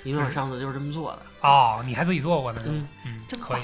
[0.03, 1.23] 因为我上次就是这么做的。
[1.49, 2.61] 哦，你还自己做过呢？
[2.67, 3.63] 嗯，嗯，真可以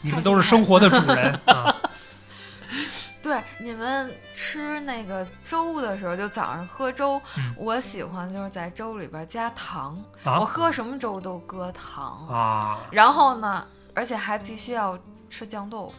[0.00, 1.74] 你们都是生活的主人啊，
[3.22, 7.54] 对，你们吃那个粥的时候，就早上喝粥，嗯。
[7.56, 13.64] 我喜欢就是在粥里边加糖，我啊喝什么粥都搁糖，啊，然后呢，
[13.94, 14.98] 而且还必须要
[15.30, 15.94] 吃酱豆腐。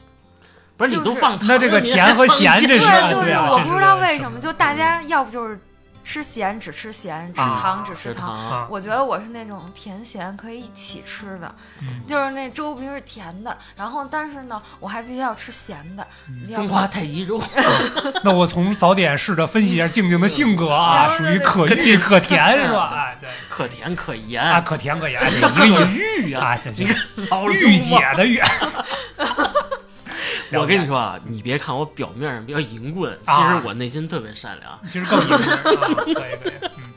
[0.75, 5.57] 不是你就是都放糖了，那这个甜和咸这对，就是我不知道为什么，就大家要不就是
[6.03, 8.29] 吃咸只吃咸，吃啊糖只吃吃糖。
[8.33, 16.05] 啊，我觉得我是那种甜咸可以一起吃的，嗯就是那粥必须是甜的，然后但是呢，我还必须要吃咸的。
[16.53, 17.41] 中华太极粥。
[18.23, 22.91] 那我从早点试着分析一下静静的性格啊，属于可遇可甜 是吧？
[22.93, 26.53] 哎，对可甜可盐啊，可甜可盐， 一个一玉啊！
[26.53, 26.97] 啊，这你这看
[27.29, 28.41] 老御姐的御，
[30.51, 34.79] 我跟你说啊，你别看我表面上比较淫棍，其啊实我内心特别善良。
[34.87, 36.93] 其实更淫棍 啊，可以可以，嗯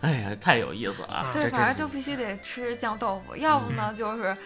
[0.00, 1.30] 哎呀，太有意思了啊！
[1.32, 4.36] 对，反正就必须得吃酱豆腐，要不呢就是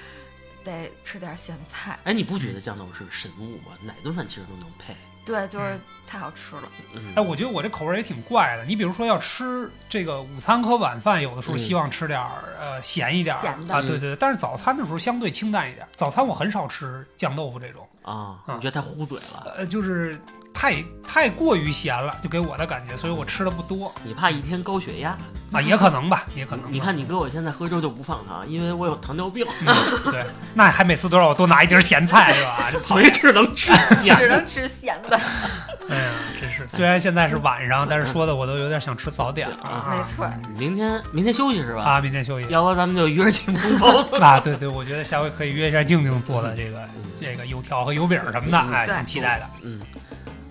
[0.62, 1.99] 得吃点咸菜。
[2.05, 3.76] 哎，你不觉得酱豆腐是个神物吗？
[3.82, 4.94] 哪顿饭其实都能配。
[5.29, 6.62] 对，就是太好吃了。
[6.95, 8.64] 嗯，哎，我觉得我这口味也挺怪的。
[8.64, 14.16] 你比如说要吃这个午餐和晚饭，有的时候嗯希望吃点儿呃咸一点儿咸的啊，对对对。
[14.16, 19.53] 但是早餐的时候相对清淡一点，早餐我很少吃酱豆腐这种，啊，啊你觉得太糊嘴了？
[19.59, 20.18] 呃，就是
[20.61, 20.75] 太
[21.07, 25.17] 太过于咸了，就给我的感觉，所以我吃的不多你怕一天高血压？
[25.53, 26.71] 啊，也可能吧，也可能吧。
[26.73, 29.67] 你看你哥我现在喝粥就不放糖，因为我有糖尿病，嗯，
[30.11, 32.69] 对，那还每次都让我多拿一碟咸菜是吧？
[32.73, 34.21] 这所以只能吃咸的。
[34.21, 35.17] 只能吃咸的，
[35.89, 39.95] 哎呀，真是，虽然现在是晚上，但是说的我都有点想吃早点了啊。
[39.97, 40.29] 没错。
[40.59, 41.83] 明天明天休息是吧？
[41.85, 44.17] 啊，明天休息要不咱们就约着去蒙包子。
[44.21, 49.47] 啊，对对，我觉得下回可以约一下静静做的这个嗯这个油条和油饼什么的，嗯哎，对挺期待的。
[49.63, 49.81] 嗯，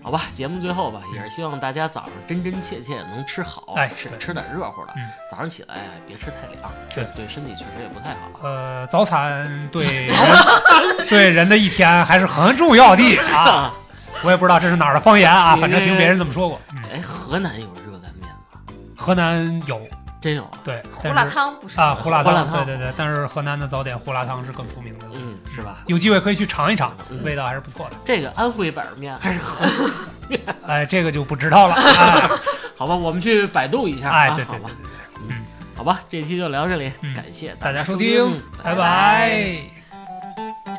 [0.08, 4.94] 好吧，节目最后吧，也是希望大家早上真真切切能吃好，哎是吃吃点热乎的。
[4.96, 8.30] 嗯早上起来哎别吃太凉，对对身体确实也不太好。
[8.42, 13.04] 呃，早餐对 人对人的一天还是很重要的
[13.36, 13.74] 啊。
[14.24, 16.58] 我也不知道这是哪儿的方言啊，反正听别人这么说过。
[16.72, 18.62] 嗯，哎，河南有热干面吗？
[18.96, 19.78] 河南有
[20.20, 20.52] 真有啊。
[20.64, 25.78] 对，胡辣汤不是啊，胡辣汤对对对，但是河南的早点胡辣汤是更出名的，嗯，是吧？
[25.86, 27.96] 有机会可以去尝一尝，嗯味道还是不错的。
[28.04, 29.66] 这个安徽板面还是河
[30.30, 30.40] 南？
[30.68, 31.74] 哎，这个就不知道了。
[31.76, 32.30] 哎，
[32.76, 34.18] 好吧，我们去百度一下啊。
[34.18, 34.72] 哎对对对，
[35.76, 39.62] 好吧，这期就聊这里，嗯感谢大家收收听，拜拜
[40.66, 40.78] 拜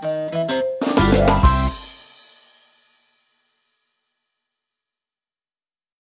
[1.26, 1.57] 拜